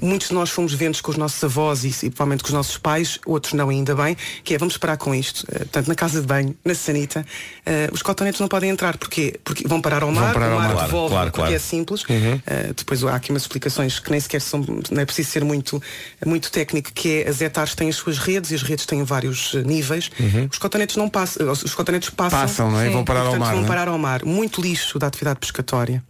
[0.00, 2.76] muitos de nós fomos vendo com os nossos avós e, e provavelmente com os nossos
[2.76, 5.46] pais, outros não ainda bem, que é vamos parar com isto.
[5.50, 7.24] Eh, portanto, na casa de banho, na sanita,
[7.64, 8.96] eh, os cotonetes não podem entrar.
[8.96, 9.38] Porquê?
[9.42, 10.84] Porque vão parar ao mar, parar o ao mar mar.
[10.84, 11.54] Devolve, claro, porque claro.
[11.54, 12.04] é simples.
[12.08, 15.82] Eh, depois há aqui umas explicações que nem sequer são, não é preciso ser muito,
[16.24, 19.54] muito técnico, que é as hectares têm as suas redes e as redes têm vários
[19.54, 20.10] eh, níveis.
[20.50, 22.40] Os cotonetes não passam, os os cotonetes passam.
[22.40, 22.88] Passam, não é?
[22.88, 23.66] E vão parar ao portanto, mar, Vão é?
[23.66, 24.24] parar ao mar.
[24.24, 26.02] Muito lixo da atividade pescatória.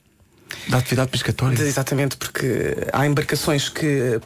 [0.68, 1.60] Da atividade pescatória.
[1.60, 2.46] Exatamente, porque
[2.92, 4.20] há embarcações que,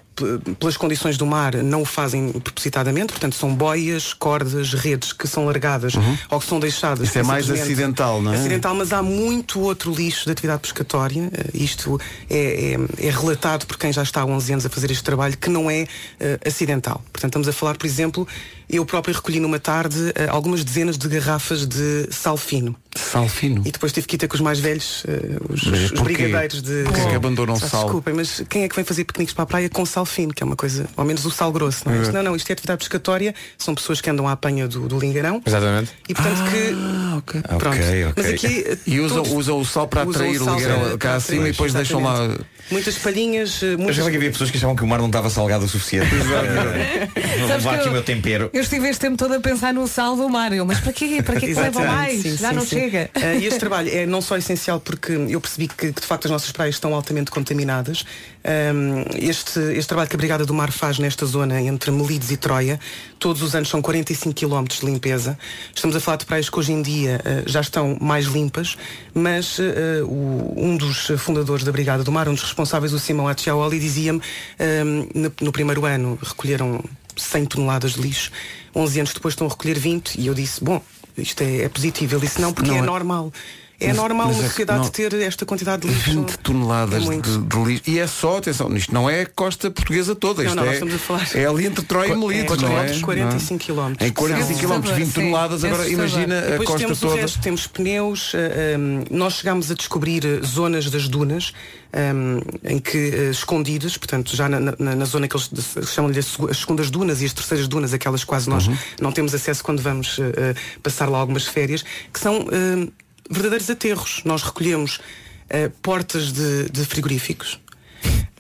[0.58, 5.46] pelas condições do mar, não o fazem propositadamente, portanto, são boias, cordas, redes que são
[5.46, 5.94] largadas
[6.28, 6.98] ou que são deixadas.
[7.00, 7.04] Uhum.
[7.06, 8.36] Isso é mais acidental, não é?
[8.36, 11.30] Acidental, mas há muito outro lixo de atividade pescatória.
[11.32, 11.98] Eh, Isto
[12.28, 15.36] é, é- é relatado por quem já está há 11 anos a fazer este trabalho,
[15.38, 15.86] que não é
[16.20, 17.00] eh, acidental.
[17.10, 18.28] Portanto, estamos a falar, por exemplo,
[18.68, 22.76] eu próprio recolhi numa tarde eh, algumas dezenas de garrafas de sal fino.
[22.96, 23.62] Sal fino.
[23.64, 26.60] E depois tive que ir ter com os mais velhos, eh, os, Mas os brigadeiros
[26.62, 26.82] de.
[26.84, 27.82] Porquê que abandonam Ah, sal?
[27.84, 30.42] Desculpem, mas quem é que vem fazer piqueniques para a praia com sal fino, que
[30.42, 32.02] é uma coisa, ao menos o sal grosso, não é?
[32.02, 34.98] Isto, não, não, isto é atividade pescatória, são pessoas que andam à apanha do, do
[34.98, 35.40] lingarão.
[35.46, 35.92] Exatamente.
[36.08, 37.40] E portanto Ah, que.
[37.58, 37.76] Pronto.
[38.16, 38.78] Mas aqui.
[38.86, 41.72] E usam, todos usam o sal para atrair o ligueirão para- cá acima e depois
[41.72, 42.36] deixam lá.
[42.70, 43.96] Muitas palhinhas, eh, Eu muitas.
[43.96, 46.08] achava que havia pessoas que achavam que o mar não estava salgado o suficiente.
[46.14, 48.50] Vou levar aqui eu- o meu tempero.
[48.52, 50.52] Eu estive este tempo todo a pensar no sal do mar.
[50.52, 51.22] Eu, mas para quê?
[51.24, 52.20] Para quê que leva mais?
[52.22, 52.68] sim, Já sim, não sim.
[52.80, 53.10] chega.
[53.14, 56.26] Eh, e este trabalho é não só essencial porque eu percebi que, que, de facto
[56.26, 58.04] as nossas praias estão altamente contaminadas.
[58.44, 62.36] Um, este, este trabalho que a Brigada do Mar faz nesta zona entre Melides e
[62.36, 62.78] Troia,
[63.18, 65.38] todos os anos são 45 km de limpeza.
[65.74, 68.76] Estamos a falar de praias que hoje em dia eh, já estão mais limpas,
[69.14, 73.26] mas eh, o- um dos fundadores da Brigada do Mar, um dos responsáveis, o Simão
[73.28, 74.20] Atchiaoli, dizia-me
[74.60, 76.82] um, no, no primeiro ano recolheram
[77.16, 78.30] 100 toneladas de lixo,
[78.74, 80.80] 11 anos depois estão a recolher 20 e eu disse, bom,
[81.16, 82.14] isto é, é positivo.
[82.14, 83.32] Ele disse, não, porque Não é, é- normal.
[83.80, 86.10] É Mas- normal mas é uma que sociedade não- ter esta quantidade de lixo.
[86.10, 87.82] 20 toneladas É de, de lixo.
[87.86, 90.42] E é só, atenção, isto não é a costa portuguesa toda.
[90.42, 92.62] Não, Isto não, nós é, estamos a falar- é ali entre Troia e Melite, quantos
[92.64, 92.72] não é?
[92.72, 93.02] quilómetros?
[93.02, 94.08] 45 quilómetros.
[94.08, 95.12] Em 45 São- km, 20 Sim.
[95.12, 95.64] toneladas.
[95.64, 96.08] Agora Assustador.
[96.08, 97.14] imagina a costa temos toda.
[97.14, 101.52] O resto, temos pneus, eh, um, nós chegámos a descobrir eh, zonas das dunas
[101.94, 106.18] um, em que eh, escondidas, portanto, já na, na- na zona que eles de- chamam-lhe
[106.18, 108.76] as segu- as segundas dunas e as terceiras dunas, aquelas quase nós Uhum.
[109.00, 112.88] não temos acesso quando vamos eh, eh, passar lá algumas férias, que são eh,
[113.30, 114.22] verdadeiros aterros.
[114.24, 115.00] Nós recolhemos
[115.48, 117.60] eh, portas de, de frigoríficos.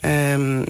[0.04, 0.64] Um,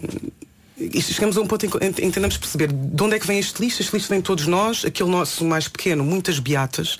[0.81, 3.39] e chegamos a um ponto em que ent- entendemos perceber de onde é que vem
[3.39, 3.83] este lixo.
[3.83, 6.99] Este lixo vem de todos nós, aquele nosso mais pequeno, muitas beatas.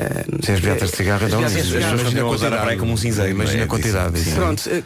[0.00, 2.96] Um, Se as beatas de cigarro, então, as pessoas Imagina usar a praia como um
[2.96, 3.30] cinzeiro.
[3.30, 3.64] Imagina é?
[3.64, 4.18] a quantidade.
[4.18, 4.34] Sim.
[4.34, 4.82] Pronto, eh,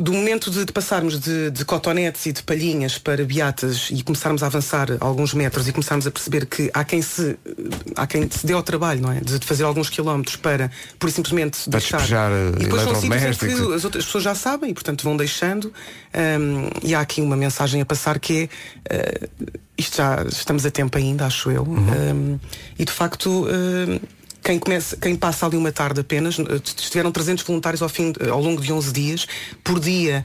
[0.00, 4.46] do momento de, passarmos de, de cotonetes e de palhinhas para beatas e começarmos a
[4.46, 7.36] avançar alguns metros e começarmos a perceber que há quem se,
[7.96, 9.20] há quem se dê ao trabalho, não é?
[9.20, 11.96] De, fazer alguns quilómetros para, por e simplesmente, Para deixar.
[11.98, 15.04] despejar, eh, e depois são sítios em que as outras pessoas já sabem e, portanto,
[15.04, 15.72] vão deixando.
[16.14, 18.48] Hum, e há aqui uma mensagem a passar que
[18.90, 18.94] é.
[18.94, 19.28] eh,
[19.76, 21.62] isto já estamos a tempo ainda, acho eu.
[21.62, 22.38] Hum,
[22.78, 23.46] e de facto.
[24.42, 28.40] Quem, começa, quem passa ali uma tarde apenas, eh, estiveram 300 voluntários ao, fim, ao
[28.40, 29.26] longo de 11 dias,
[29.62, 30.24] por dia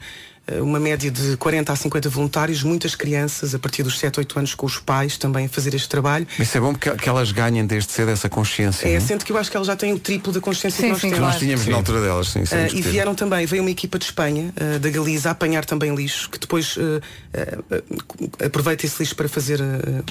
[0.60, 4.54] uma média de 40 a 50 voluntários, muitas crianças a partir dos 7, 8 anos
[4.54, 6.26] com os pais também a fazer este trabalho.
[6.38, 8.86] Isso é bom porque que elas ganhem desde cedo essa consciência.
[8.86, 9.00] É, não é?
[9.00, 11.00] sendo que eu acho que elas já têm o triplo da consciência Sim, que nós
[11.00, 11.18] sim, temos.
[11.18, 12.92] Que nós tínhamos na altura delas, sim, sim, Ah, e indiscutível.
[12.92, 16.38] vieram também, veio uma equipa de Espanha, ah, da Galiza, a apanhar também lixo, que
[16.38, 19.60] depois ah, aproveita esse lixo para fazer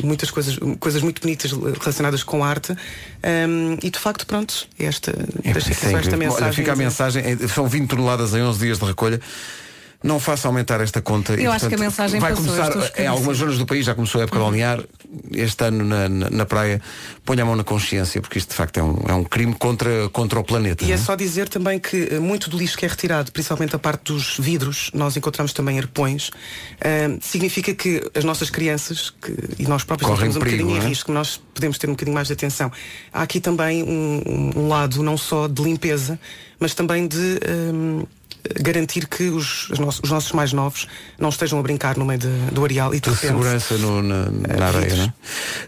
[0.03, 2.73] muitas coisas, coisas muito bonitas relacionadas com arte.
[3.21, 5.11] Ahm, e de facto, pronto, esta,
[5.43, 6.43] É, deixa é esta mensagem.
[6.43, 9.19] Olha, fica a mensagem, é, são 20 toneladas em 11 dias de recolha.
[10.03, 11.33] Não faça aumentar esta conta.
[11.33, 13.85] Eu e, acho portanto, que a mensagem vai passou, começar em algumas zonas do país,
[13.85, 14.83] já começou a época de balnear.
[15.31, 16.81] Este ano na, na, na praia,
[17.23, 20.09] ponha a mão na consciência, porque isto de facto é um, é um crime contra,
[20.09, 20.83] contra o planeta.
[20.83, 21.05] E é não é?
[21.05, 24.37] só dizer também que eh, muito do lixo que é retirado, principalmente a parte dos
[24.39, 26.31] vidros, nós encontramos também arpões,
[26.81, 30.83] ah, significa que as nossas crianças, que, e nós próprios Correm temos um perigo, bocadinho
[30.83, 30.85] é?
[30.85, 32.71] em risco, nós podemos ter um bocadinho mais de atenção.
[33.13, 36.19] Há aqui também um, um- lado não só de limpeza,
[36.59, 38.03] mas também de ahm,
[38.61, 40.87] garantir que os, os nossos, os nossos mais novos
[41.17, 44.25] não estejam a brincar no meio de- do areal e de segurança no- na,
[44.57, 45.13] na areia, não é?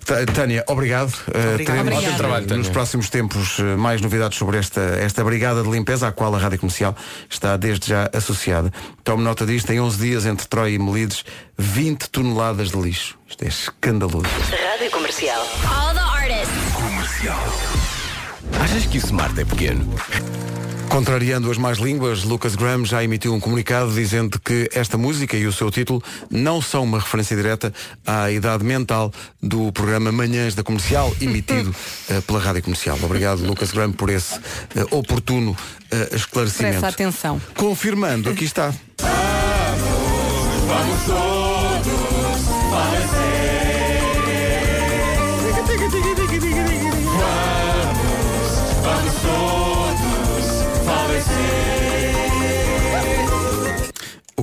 [0.06, 1.10] Tá- Tânia, obrigado.
[1.14, 1.58] Uh, Obrigada.
[1.58, 1.98] teremos Obrigada.
[2.06, 2.58] Ótimo trabalho, Tânia.
[2.58, 6.38] nos próximos tempos uh, mais novidades sobre esta, esta brigada de limpeza à qual a
[6.38, 6.96] Rádio Comercial
[7.30, 8.72] está desde já associada.
[9.04, 11.24] Tome nota disto, em 11 dias entre Troia e Melides,
[11.58, 13.18] 20 toneladas de lixo.
[13.28, 14.26] Isto é escandaloso.
[14.72, 15.42] Rádio Comercial.
[15.66, 16.56] All the artists.
[18.62, 19.88] Achas que o Smart é pequeno?
[20.90, 25.46] Contrariando as más línguas, Lucas Graham já emitiu um comunicado dizendo que esta música e
[25.46, 27.74] o seu título não são uma referência direta
[28.06, 29.12] à idade mental
[29.42, 31.76] do programa Manhãs da Comercial, emitido
[32.10, 32.98] eh, pela Rádio Comercial.
[33.02, 34.36] Obrigado, Lucas Graham, por esse
[34.76, 35.56] eh, oportuno
[35.92, 36.80] eh, esclarecimento.
[36.80, 37.42] Presta atenção.
[37.56, 38.74] Confirmando, aqui está.
[40.68, 41.56] Vamos todos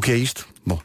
[0.02, 0.46] que é isto?
[0.64, 0.78] Bom,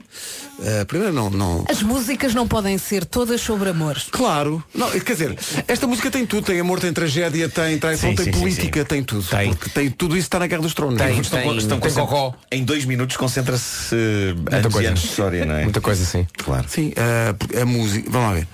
[0.63, 1.63] eh, primeiro não, não.
[1.69, 3.95] As músicas não podem ser todas sobre amor.
[4.09, 5.37] Claro, não, quer dizer,
[5.67, 8.83] esta música tem tudo, tem amor, tem tragédia, tem traição, Sim, tem sim, sim, política,
[8.83, 9.23] tem tudo.
[9.27, 9.53] Tem.
[9.53, 10.97] Porque tem tudo isso está na Guerra dos Tronos.
[10.97, 11.19] Tem.
[11.19, 12.33] Estão, tem- estão tem concent- cocó.
[12.51, 14.87] Em dois minutos concentra-se uh, anos coisa.
[14.89, 15.63] anos de história, não é?
[15.63, 16.25] Muita coisa assim.
[16.37, 16.65] Claro.
[16.67, 18.47] Sim, a, porque a música, vamos lá ver.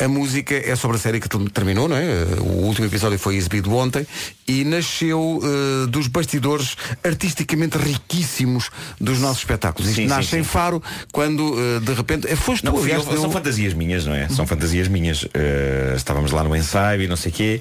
[0.00, 2.24] A música é sobre a série que tem- terminou, não é?
[2.40, 4.06] O último episódio foi exibido ontem
[4.48, 8.70] e nasceu eh, dos bastidores artisticamente riquíssimos
[9.00, 9.88] dos nossos espetáculos.
[9.90, 10.48] Isto Sim, sim, nasce em sim.
[10.48, 10.82] Faro
[11.12, 12.26] quando eh, de repente.
[12.28, 14.28] eh, Foste Não, tu, eu, são fantasias minhas, não é?
[14.28, 15.22] São fantasias minhas.
[15.24, 17.60] Uh, estávamos lá no ensaio e não sei o quê,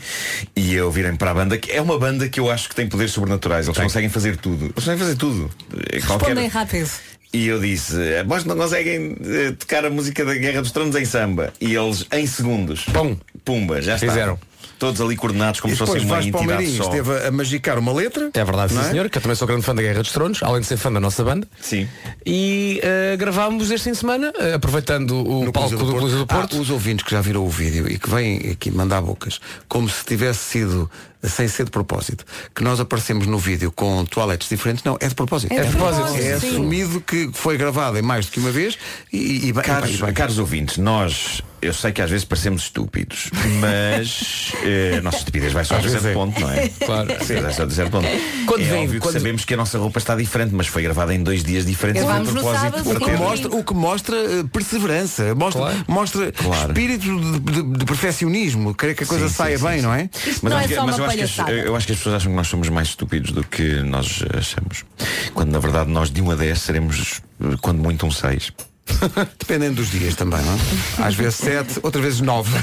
[0.55, 2.87] e eu virem para a banda, que é uma banda que eu acho que tem
[2.87, 3.67] poderes sobrenaturais.
[3.67, 4.65] Eles conseguem fazer tudo.
[4.65, 5.49] Eles conseguem fazer tudo.
[5.91, 6.89] Respondem rápido.
[7.31, 7.93] E eu disse,
[8.25, 11.53] vós não conseguem eh, tocar a música da Guerra dos Tronos em samba.
[11.61, 13.15] E eles, em segundos, Pum.
[13.45, 14.07] pumba, já está.
[14.07, 14.39] Fizeram.
[14.79, 16.89] Todos ali coordenados como E se fosse depois uma Vasco entidade Palmeirinho só.
[16.89, 18.31] esteve a magicar uma letra.
[18.33, 18.89] É verdade, sim Não é?
[18.89, 20.89] senhor, que eu também sou grande fã da Guerra dos Tronos, além de ser fã
[20.89, 21.45] da nossa banda.
[21.61, 21.85] Sim.
[22.25, 26.17] E eh, gravámos este fim de semana, eh, aproveitando o no palco Coliseu do Coliseu
[26.19, 26.59] do Ah, Porto.
[26.61, 30.05] os ouvintes que já viram o vídeo e que vêm aqui mandar bocas, como se
[30.05, 30.89] tivesse sido
[31.23, 35.15] sem ser de propósito, que nós aparecemos no vídeo com toaletes diferentes, não, é de
[35.15, 35.53] propósito.
[35.53, 38.77] É de propósito, É assumido que foi gravado em mais do que uma vez
[39.11, 43.29] e, e, Caros, e bem- caros ouvintes, nós, eu sei que às vezes parecemos estúpidos,
[43.59, 46.13] mas eh, a nossa estupidez vai só a certo é.
[46.13, 46.69] ponto, não é?
[46.69, 47.09] Claro.
[47.25, 48.07] Sim, vai só a certo ponto.
[48.45, 50.83] Quando é vem- óbvio quando- que sabemos que a nossa roupa está diferente, mas foi
[50.83, 52.89] gravada em dois dias diferentes de no propósito.
[52.89, 55.85] o que ter- mostra, o que mostra eh, perseverança, mostra, Claro.
[55.87, 56.67] mostra Claro.
[56.69, 59.81] espírito de, de- de perfeccionismo, querer que a coisa Sim, saia sim, bem, sim.
[59.85, 60.09] não é?
[60.41, 61.51] Mas, não é mas uma eu, acho que as, palhaçada.
[61.67, 64.85] eu acho que as pessoas acham que nós somos mais estúpidos do que nós achamos.
[65.33, 68.51] Quando na verdade nós de 1 a 10 seremos, eh, quando muito, um 6.
[69.39, 71.07] Dependendo dos dias também, não é?
[71.07, 72.49] Às vezes sete, outras vezes nove.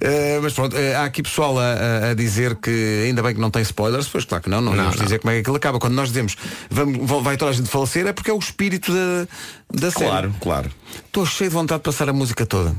[0.00, 3.50] Eh, mas pronto, eh, há aqui pessoal a, a- dizer que ainda bem que não
[3.50, 5.04] tem spoilers, pois claro que não, não, Não, vamos não.
[5.04, 5.78] dizer como é que aquilo acaba.
[5.78, 6.36] Quando nós dizemos
[6.70, 9.26] vamos, vai toda a gente falecer, é porque é o espírito da,
[9.72, 10.04] da série.
[10.10, 10.70] Claro, claro.
[11.06, 12.74] Estou cheio de vontade de passar a música toda.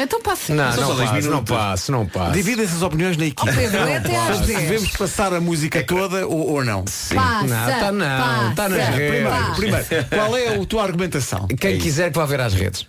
[0.00, 0.54] Então passa.
[0.54, 2.32] Não, não passe, não passe, não passe.
[2.32, 3.50] Dividem-se as opiniões na equipe.
[3.50, 4.58] Ó, Pedro, é até às Se 10.
[4.60, 6.84] Devemos passar a música toda ou, ou não?
[6.84, 9.28] Passa, Não, tá não, tá nas passa, redes.
[9.28, 9.54] passa.
[9.54, 11.48] Primeiro, qual é a tua argumentação?
[11.48, 12.86] Quem quiser que vá ver às redes.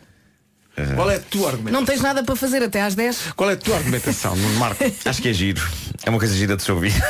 [0.96, 1.80] Qual é a tua argumentação?
[1.82, 3.34] Não tens nada para fazer até às 10?
[3.36, 4.84] Qual é a tua argumentação, Marco?
[5.04, 5.62] Acho que é giro.
[6.06, 6.94] É uma coisa gira de se ouvir.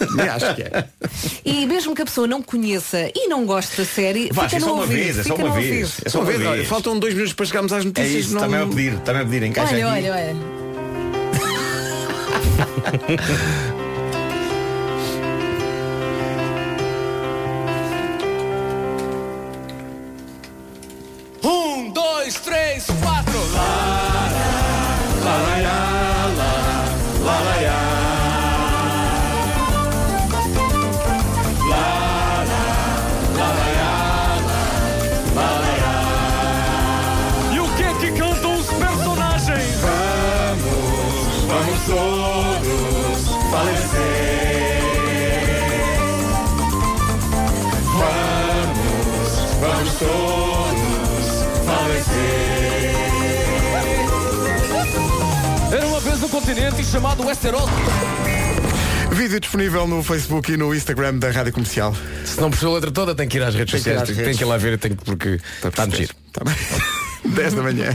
[0.16, 0.84] Nem acho que é.
[1.44, 4.60] E mesmo que a pessoa não conheça e não goste da série, Vasco, fica é
[4.60, 5.92] só uma ouvido, vez, é só fica uma vez.
[6.04, 8.24] É só Uma vez, olha, faltam dois minutos para chegarmos às É notícias.
[8.26, 8.44] isso, não...
[8.44, 10.08] está-me a pedir, está-me a pedir, encaixa Olha, aqui.
[10.08, 10.34] olha, olha.
[10.34, 10.56] Um,
[56.56, 57.68] continente chamado Westeros.
[59.12, 61.94] Vídeo disponível no Facebook e no Instagram da Rádio Comercial.
[62.24, 64.02] Se não percebeu a letra toda, tem que ir às redes Tem que ir sociais.
[64.02, 64.38] às Tem, redes.
[64.38, 66.08] que ir lá ver, tem que, porque está a mexer.
[66.32, 66.54] Tá bem.
[67.34, 67.94] 10 da manhã.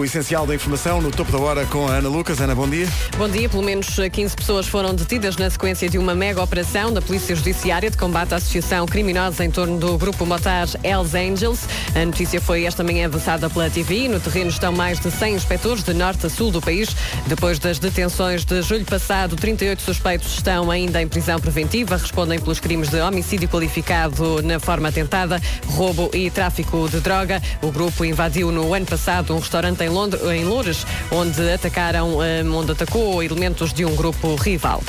[0.00, 2.40] O essencial da informação no topo da hora com a Ana Lucas.
[2.40, 2.88] Ana, bom dia.
[3.18, 7.02] Bom dia, pelo menos 15 pessoas foram detidas na sequência de uma mega operação da
[7.02, 11.68] Polícia Judiciária de combate à associação criminosa em torno do grupo motar Hells Angels.
[11.94, 14.08] A notícia foi esta manhã avançada pela TV.
[14.08, 16.88] No terreno estão mais de 100 inspectores de norte a sul do país.
[17.26, 21.98] Depois das detenções de julho passado, 38 suspeitos estão ainda em prisão preventiva.
[21.98, 27.42] Respondem pelos crimes de homicídio qualificado na forma tentada, roubo e tráfico de droga.
[27.60, 32.42] O grupo invadiu no ano passado um restaurante em, Londres, em Loures, onde atacaram, eh,
[32.42, 34.82] onde atacou elementos de um grupo rival.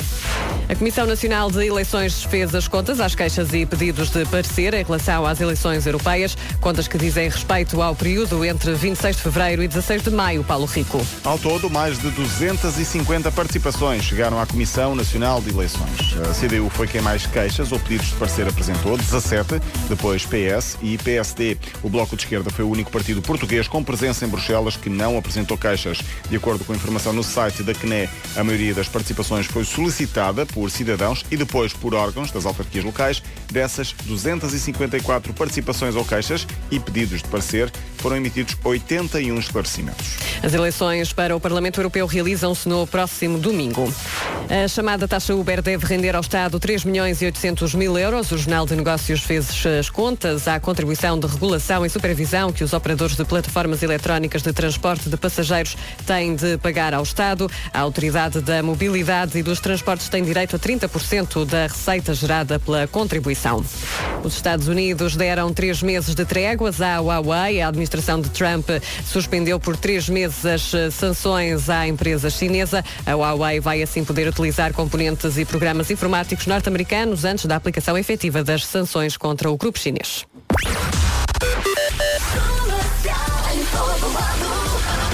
[0.72, 4.82] A Comissão Nacional de Eleições fez as contas às queixas e pedidos de parecer em
[4.82, 9.68] relação às eleições europeias, contas que dizem respeito ao período entre 26 de fevereiro e
[9.68, 11.06] 16 de maio, Paulo Rico.
[11.24, 16.16] Ao todo, mais de 250 participações chegaram à Comissão Nacional de Eleições.
[16.30, 19.60] A CDU foi quem mais queixas ou pedidos de parecer apresentou, 17,
[19.90, 21.58] depois PS e PSD.
[21.82, 25.18] O Bloco de Esquerda foi o único partido português com presença em Bruxelas que não
[25.18, 25.98] apresentou queixas.
[26.30, 30.46] De acordo com a informação no site da CNE, a maioria das participações foi solicitada
[30.46, 33.22] por cidadãos e depois por órgãos das autarquias locais.
[33.50, 40.16] Dessas 254 participações ou queixas e pedidos de parecer, foram emitidos 81 esclarecimentos.
[40.42, 43.92] As eleições para o Parlamento Europeu realizam-se no próximo domingo.
[44.50, 48.32] A chamada taxa Uber deve render ao Estado 3 milhões e 800 mil euros.
[48.32, 52.72] O Jornal de Negócios fez as contas à contribuição de regulação e supervisão que os
[52.72, 57.48] operadores de plataformas eletrónicas de transporte de passageiros têm de pagar ao Estado.
[57.72, 62.86] A Autoridade da Mobilidade e dos Transportes tem direito a 30% da receita gerada pela
[62.86, 63.64] contribuição.
[64.22, 67.60] Os Estados Unidos deram três meses de tréguas à Huawei.
[67.60, 68.68] A administração de Trump
[69.04, 72.84] suspendeu por três meses as sanções à empresa chinesa.
[73.06, 78.44] A Huawei vai assim poder utilizar componentes e programas informáticos norte-americanos antes da aplicação efetiva
[78.44, 80.24] das sanções contra o grupo chinês.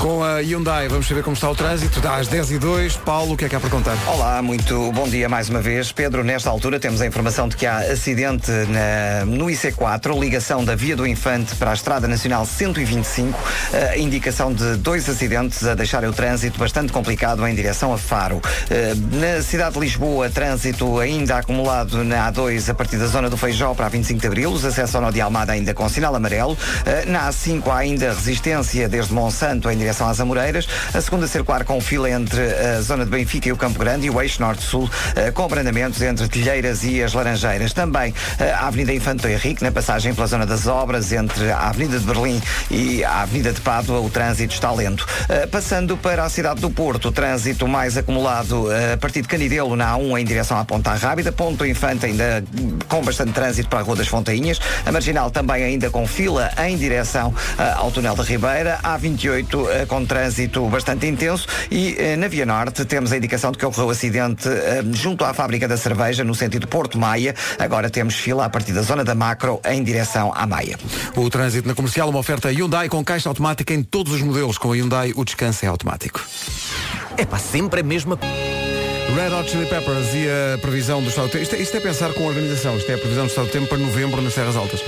[0.00, 2.00] Com a Hyundai, vamos saber como está o trânsito.
[2.00, 3.96] Dá às 10 e 2 Paulo, o que é que há para contar?
[4.06, 5.90] Olá, muito bom dia mais uma vez.
[5.90, 10.76] Pedro, nesta altura temos a informação de que há acidente na- no IC4, ligação da
[10.76, 13.36] Via do Infante para a Estrada Nacional 125,
[13.72, 18.40] eh, indicação de dois acidentes a deixarem o trânsito bastante complicado em direção a Faro.
[18.70, 23.36] Eh, na cidade de Lisboa, trânsito ainda acumulado na A2 a partir da zona do
[23.36, 26.14] Feijó para a 25 de Abril, os acessos ao Nó de Almada ainda com sinal
[26.14, 26.56] amarelo.
[26.86, 31.64] Eh, na A5 há ainda resistência desde Monsanto em direção às Amoreiras, a segunda circular
[31.64, 34.88] com fila entre a zona de Benfica e o Campo Grande e o eixo norte-sul
[35.16, 37.72] eh, com abrandamentos entre Telheiras e as Laranjeiras.
[37.72, 41.98] Também eh, a Avenida Infante Henrique, na passagem pela zona das obras entre a Avenida
[41.98, 45.06] de Berlim e a Avenida de Pádua, o trânsito está lento.
[45.28, 49.74] Eh, Passando para a cidade do Porto, o trânsito mais acumulado a partir de Canidelo
[49.74, 52.44] na A1 em direção à Ponta Rábida, Ponto Infante ainda
[52.86, 56.76] com bastante trânsito para a Rua das Fontainhas, a Marginal também ainda com fila em
[56.76, 57.34] direção
[57.76, 62.46] ao Túnel da Ribeira, a 28 eh, com trânsito bastante intenso e eh, na Via
[62.46, 66.34] Norte temos a indicação de que ocorreu acidente eh, junto à fábrica da cerveja no
[66.34, 67.34] sentido Porto Maia.
[67.58, 70.78] Agora temos fila a partir da zona da Macro em direção à Maia.
[71.16, 74.58] O trânsito na comercial, uma oferta Hyundai com caixa automática em todos os modelos.
[74.58, 76.20] Com a Hyundai, o descanso é automático.
[77.16, 78.18] É para sempre a mesma.
[79.16, 81.42] Red Hot Chili Peppers e a previsão do estado do tempo.
[81.42, 82.76] Isto, é- isto é pensar com organização.
[82.76, 84.80] Isto é a previsão do estado do tempo para novembro nas Serras Altas.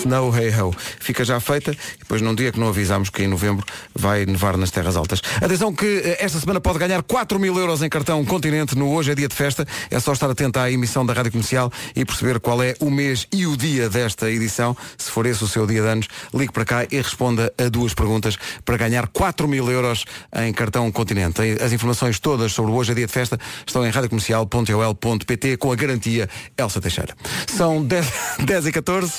[0.00, 0.74] Snow Hey Ho.
[1.00, 3.64] Fica já feita depois num dia que não avisámos que em novembro
[3.94, 5.20] vai nevar nas Terras Altas.
[5.42, 9.12] Atenção que eh, esta semana pode ganhar 4 mil euros em cartão Continente no Hoje
[9.12, 9.66] é Dia de Festa.
[9.90, 13.26] É só estar atento à emissão da Rádio Comercial e perceber qual é o mês
[13.32, 14.76] e o dia desta edição.
[14.98, 17.94] Se for esse o seu dia de anos, ligue para cá e responda a duas
[17.94, 20.04] perguntas para ganhar 4 mil euros
[20.36, 21.40] em cartão Continente.
[21.62, 25.76] As informações todas sobre o Hoje é Dia de Festa estão em radiocomercial.ol.pt com a
[25.76, 27.14] garantia Elsa Teixeira.
[27.46, 28.06] São 10,
[28.44, 29.12] 10 e 14.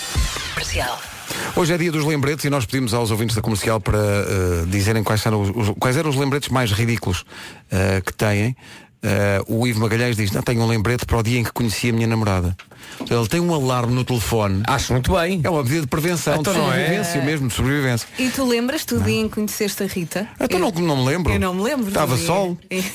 [0.65, 0.99] Comercial.
[1.55, 5.03] Hoje é dia dos lembretes e nós pedimos aos ouvintes da comercial para eh, dizerem
[5.03, 7.23] quais eram, os, os- quais eram os lembretes mais ridículos
[7.71, 8.55] eh, que têm.
[9.07, 11.89] Eh, o Ivo Magalhães diz, não tenho um lembrete para o dia em que conheci
[11.89, 12.57] a minha namorada.
[13.09, 14.63] Ele tem um alarme no telefone.
[14.65, 15.41] Acho muito bem.
[15.43, 16.77] É uma medida de prevenção, Então de não é?
[16.77, 18.07] sobrevivência mesmo, de sobrevivência.
[18.17, 20.27] E tu lembras-te do dia em que conheceste a Rita?
[20.39, 21.33] Então não, não me lembro.
[21.33, 21.87] Eu não me lembro.
[21.87, 22.57] Estava sol.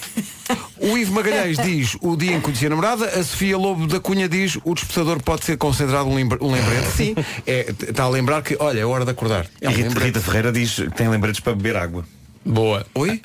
[0.81, 4.01] O Ivo Magalhães diz o dia em que conheci a namorada, a Sofia Lobo da
[4.01, 6.89] Cunha diz o despertador pode ser considerado um, lembre- um lembrete.
[6.97, 7.15] Sim,
[7.47, 9.47] é, está a lembrar que, olha, é hora de acordar.
[9.61, 10.01] É um E Rita.
[10.01, 12.05] Rita Ferreira diz que tem lembretes para beber água.
[12.45, 12.85] Boa.
[12.95, 13.23] Oi?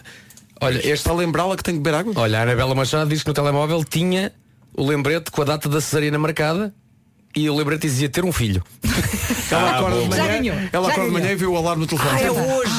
[0.62, 2.14] Olha, este a lembrá-la que tem que beber água?
[2.16, 4.32] Olha, a Anabela Machado disse que no telemóvel tinha
[4.76, 6.74] o lembrete com a data da cesariana marcada
[7.36, 8.64] e o lembrete dizia ter um filho.
[9.52, 10.16] Ela Ah, acorda de bom.
[10.16, 12.12] Já manhã, ganhou, ela já acorda de manhã e viu o alarme no telefone.
[12.14, 12.72] Ah, é hoje!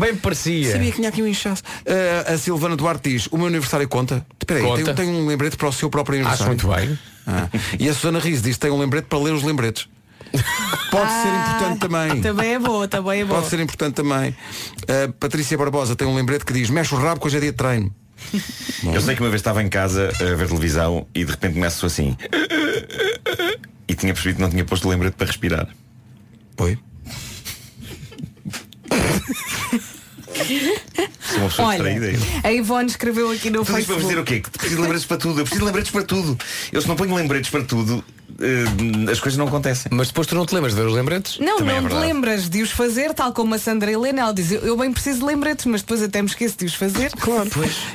[0.00, 0.72] Bem parecia.
[0.72, 1.62] Sabia que tinha aqui um inchaço.
[1.86, 4.26] Ah, a Silvana Duarte diz, o meu aniversário conta?
[4.40, 4.94] Espera aí, Conta.
[4.94, 6.76] tem, tem um lembrete para o seu próprio Acho aniversário.
[6.80, 6.98] muito bem.
[7.26, 7.48] Ah.
[7.78, 9.86] E a Susana Riz diz, tem um lembrete para ler os lembretes.
[10.90, 12.20] Pode ser importante também.
[12.20, 13.40] Também é boa, também é boa.
[13.40, 14.34] Pode ser importante também.
[14.82, 17.50] A Patrícia Barbosa tem um lembrete que diz, mexe o rabo que hoje é dia
[17.52, 17.94] de treino.
[18.82, 21.86] Eu sei que uma vez estava em casa a ver televisão e de repente começo
[21.86, 22.16] assim.
[23.86, 25.68] E tinha percebido que não tinha posto o lembrete para respirar.
[26.58, 26.78] Oi?
[31.20, 32.18] Sou uma pessoa Olha, distraída.
[32.44, 34.08] a Ivone escreveu aqui no Tudo isto para vos Facebook.
[34.08, 34.40] dizer o quê?
[34.40, 35.40] Que preciso de lembretes para tudo.
[35.40, 36.38] Eu preciso de lembretes para tudo.
[36.72, 38.04] Eu se não ponho lembretes para tudo,
[38.40, 39.90] eh, as coisas não acontecem.
[39.92, 41.38] Mas depois tu não te lembras de ver os lembretes?
[41.38, 42.12] Não, Também é não te verdade.
[42.12, 44.20] lembras de os fazer, tal como a Sandra Helena.
[44.22, 47.10] Ela diz, eu, bem preciso de lembretes, mas depois até me esqueço de os fazer.
[47.12, 47.48] Claro.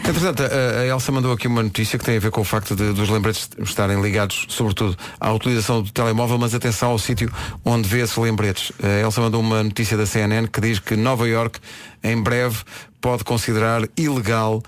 [0.07, 2.75] Entretanto, a, a Elsa mandou aqui uma notícia que tem a ver com o facto
[2.75, 7.31] de, dos lembretes estarem ligados, sobretudo, à utilização do telemóvel, mas atenção ao sítio
[7.63, 8.71] onde vê esses lembretes.
[8.81, 11.59] A Elsa mandou uma notícia da CNN que diz que Nova York,
[12.03, 12.57] em breve,
[12.99, 14.61] pode considerar ilegal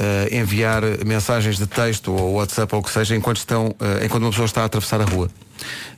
[0.00, 4.22] eh, enviar mensagens de texto ou WhatsApp ou o que seja enquanto, estão, eh, enquanto
[4.22, 5.28] uma pessoa está a atravessar a rua.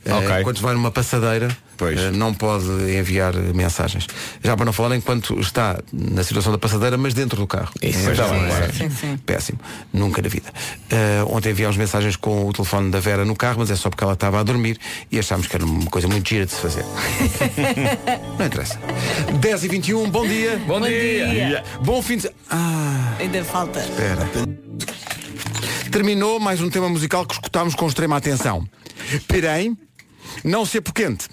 [0.05, 0.41] Eh, Ok.
[0.41, 1.47] Enquanto vai numa passadeira,
[1.83, 1.99] Pois.
[1.99, 2.65] eh, não pode
[2.97, 4.07] enviar mensagens.
[4.43, 7.71] Já para não falar enquanto está na situação da passadeira, mas dentro do carro.
[7.81, 8.27] Isso, já.
[8.71, 9.17] Sim, sim.
[9.25, 9.59] Péssimo.
[9.91, 10.51] Nunca na vida.
[10.89, 14.03] Eh, ontem enviámos mensagens com o telefone da Vera no carro, mas é só porque
[14.03, 14.77] ela estava a dormir
[15.11, 16.83] e achámos que era uma coisa muito gira de se fazer.
[18.39, 18.79] não interessa.
[19.39, 20.61] 10 e 21 bom dia.
[20.67, 21.63] Bom, dia.
[21.81, 22.29] Bom fim de.
[22.49, 23.79] Ah, Ainda falta.
[23.79, 24.29] espera.
[25.91, 28.67] Terminou mais um tema musical que escutámos com extrema atenção.
[29.27, 29.77] Porém,
[30.43, 31.27] não se apoquente,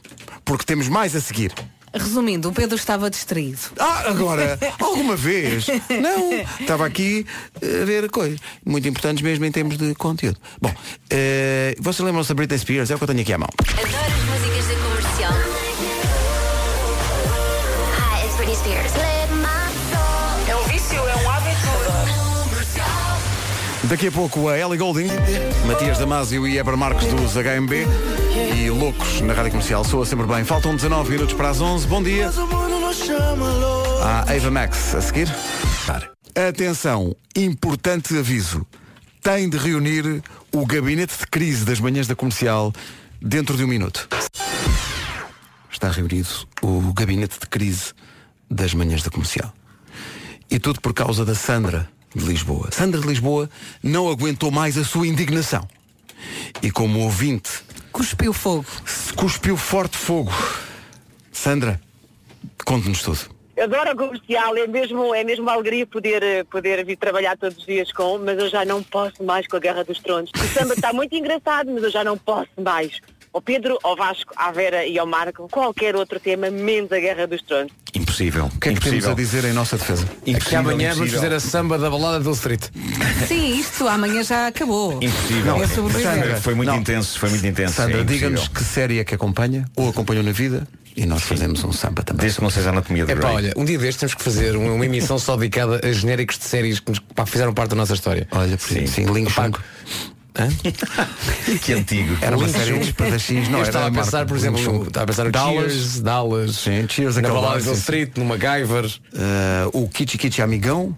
[0.51, 1.53] porque temos mais a seguir.
[1.95, 3.61] Resumindo, o Pedro estava distraído.
[3.79, 5.67] Ah, agora, alguma vez?
[6.03, 7.25] Não, estava aqui
[7.57, 10.41] a ver coisas muito importantes mesmo em termos de conteúdo.
[10.61, 10.75] Bom,
[11.09, 12.91] eh, vocês lembram-se da Britney Spears?
[12.91, 13.49] É o que eu tenho aqui à mão.
[13.79, 14.30] Adoro
[23.91, 25.09] Daqui a pouco a Ellie Golding,
[25.67, 27.73] Matias Damasio e Eber Marques dos HMB
[28.57, 29.83] e Loucos na Rádio Comercial.
[29.83, 30.45] Soa sempre bem.
[30.45, 31.89] Faltam 19 minutos para as 11.
[31.89, 32.31] Bom dia.
[34.01, 35.29] Há Ava Max a seguir.
[36.37, 38.65] Atenção, importante aviso.
[39.21, 40.23] Tem de reunir
[40.53, 42.73] o gabinete de crise das manhãs da comercial
[43.21, 44.09] dentro de um minuto.
[45.69, 46.29] Está reunido
[46.63, 47.93] o gabinete de crise
[48.49, 49.53] das manhãs da comercial.
[50.49, 52.71] E tudo por causa da Sandra de Lisboa.
[52.73, 53.49] Sandra de Lisboa
[53.83, 55.67] não aguentou mais a sua indignação.
[56.63, 58.67] E como ouvinte, Cuspiu fogo.
[59.17, 60.33] cuspiu forte fogo.
[61.33, 61.81] Sandra,
[62.65, 63.41] conte-nos tudo.
[63.57, 67.37] Eu adoro a comercial, é mesmo, é mesmo uma alegria poder, eh, poder vir trabalhar
[67.37, 70.31] todos os dias com, mas eu já não posso mais com a Guerra dos Tronos.
[70.35, 73.01] O samba está muito engraçado, mas eu já não posso mais.
[73.33, 77.27] Ao Pedro, ao Vasco, à Vera e ao Marco, qualquer outro tema, menos a Guerra
[77.29, 77.71] dos Tronos.
[77.95, 78.47] Impossível.
[78.47, 80.05] O que é que temos a dizer em nossa defesa?
[80.27, 82.63] É que amanhã vamos fazer a samba da balada do Street.
[83.29, 84.95] Sim, isto amanhã já acabou.
[85.01, 85.63] Impossível.
[85.63, 86.31] É sobreviver.
[86.33, 87.75] Foi- Foi muito intenso, foi muito intenso.
[87.75, 88.31] Sandra, é impossível.
[88.31, 90.67] diga-nos que série é que acompanha ou acompanhou na vida
[90.97, 92.23] e nós fazemos um samba também.
[92.23, 93.35] Desde que não seja anatomia do É pá, Grey.
[93.37, 96.45] olha, um dia destes temos que fazer uma, uma emissão só dedicada a genéricos de
[96.47, 98.27] séries que nos, pá, fizeram parte da nossa história.
[98.33, 99.53] Olha, sim, sim Ling Chung.
[101.63, 102.17] que antigo.
[102.21, 105.07] Era uma série de espadachins, não Eu estava a pensar, por exemplo, no, estava a
[105.07, 105.73] pensar no Dallas.
[105.73, 108.85] Cheers, Dallas, Sim, Cheers, na balada lá, do Street, no MacGyver.
[108.85, 110.97] Uh, o Kichi Kichi Amigão.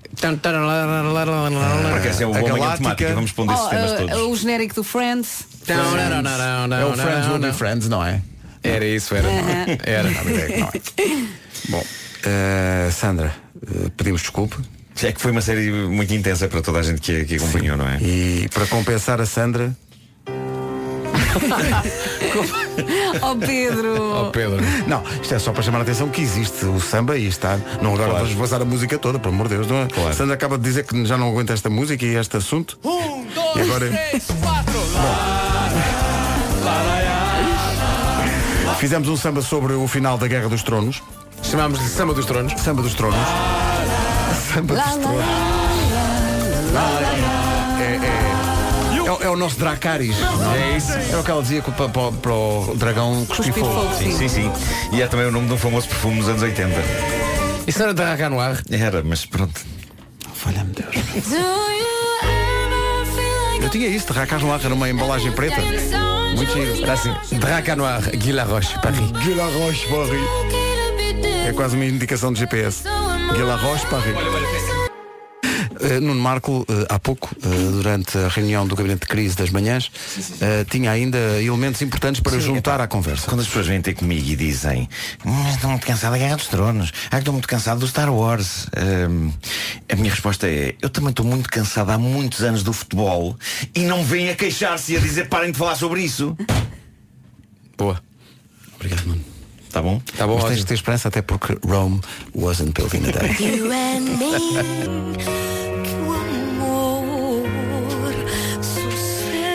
[1.92, 2.76] Porque essa é o A bom manhã Galáctica.
[2.82, 4.16] temática, vamos pondo esses Oh, temas uh, todos.
[4.16, 5.44] o genérico do Friends.
[5.68, 7.52] Não, não, não, não, não, É o Friends não, Will Be.
[7.52, 8.20] Friends, não é?
[8.62, 9.28] Era isso, era.
[9.84, 10.08] Era.
[10.08, 11.24] É é.
[11.68, 14.56] Bom, uh, Sandra, uh, pedimos desculpa.
[15.02, 17.88] É que foi uma série muito intensa para toda a gente que, que acompanhou, não
[17.88, 17.98] é?
[18.00, 19.74] E para compensar a Sandra,
[23.22, 24.26] Oh Pedro.
[24.26, 24.58] Oh, Pedro.
[24.86, 27.58] Não, isto é só para chamar a atenção que existe o samba e está.
[27.80, 28.26] Não agora Claro.
[28.26, 29.86] vamos passar a música toda, pelo amor de Deus, não é?
[29.88, 30.14] Claro.
[30.14, 32.78] Sandra acaba de dizer que já não aguenta esta música e este assunto.
[32.84, 34.72] Um, dois, E agora- três, quatro.
[38.78, 41.02] Fizemos um samba sobre o final da Guerra dos Tronos.
[41.42, 42.52] Chamámos-lhe Samba dos Tronos.
[42.60, 43.18] Samba dos Tronos.
[44.54, 45.24] Samba Tronos.
[47.80, 50.18] É, é, é, o- é o nosso Dracarys.
[50.18, 50.92] não É isso.
[50.92, 53.90] É o que ela dizia que para, para- para o dragão cuspir fogo.
[53.98, 54.52] Sim, sim, sim.
[54.92, 56.74] E é também o nome de um famoso perfume dos anos 80.
[57.66, 58.62] Isso não era de Raca Noir?
[58.70, 59.60] Era, mas pronto.
[60.34, 60.94] Falha-me Deus.
[63.62, 65.60] Eu tinha isso, de Racas Noir, era uma embalagem preta.
[66.36, 66.82] Muito giro.
[66.82, 67.14] Era assim.
[67.30, 69.10] De Raca Noir, Guy Laroche, Paris.
[69.22, 70.52] Guy Laroche, Paris.
[71.46, 72.82] É quase uma indicação de GPS.
[73.34, 74.14] Guy Laroche, Paris.
[75.80, 79.50] Uh, Nuno Marco, uh, há pouco, uh, durante a reunião do Gabinete de Crise das
[79.50, 83.26] Manhãs, uh, tinha ainda elementos importantes para juntar à conversa.
[83.28, 84.88] Quando as pessoas vêm ter comigo e dizem
[85.26, 88.68] "Hum, Estou muito cansado da Guerra dos Tronos Ah, estou muito cansado do Star Wars
[89.10, 89.32] Hum,
[89.90, 93.36] A minha resposta é Eu também estou muito cansado há muitos anos do futebol
[93.74, 96.36] E não vêm a queixar-se e a dizer Parem de falar sobre isso
[97.76, 98.00] Boa.
[98.76, 99.31] Obrigado, Nuno.
[99.72, 100.00] Tá bom?
[100.16, 102.00] Tá bom, Mas tens de ter esperança até porque Rome
[102.34, 103.36] wasn't built in a day.
[103.40, 104.32] You and me.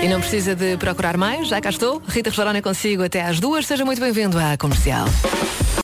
[0.03, 2.01] E não precisa de procurar mais, já cá estou.
[2.07, 3.65] Rita Rogeroni consigo até às duas.
[3.65, 5.05] Seja muito bem-vindo à comercial.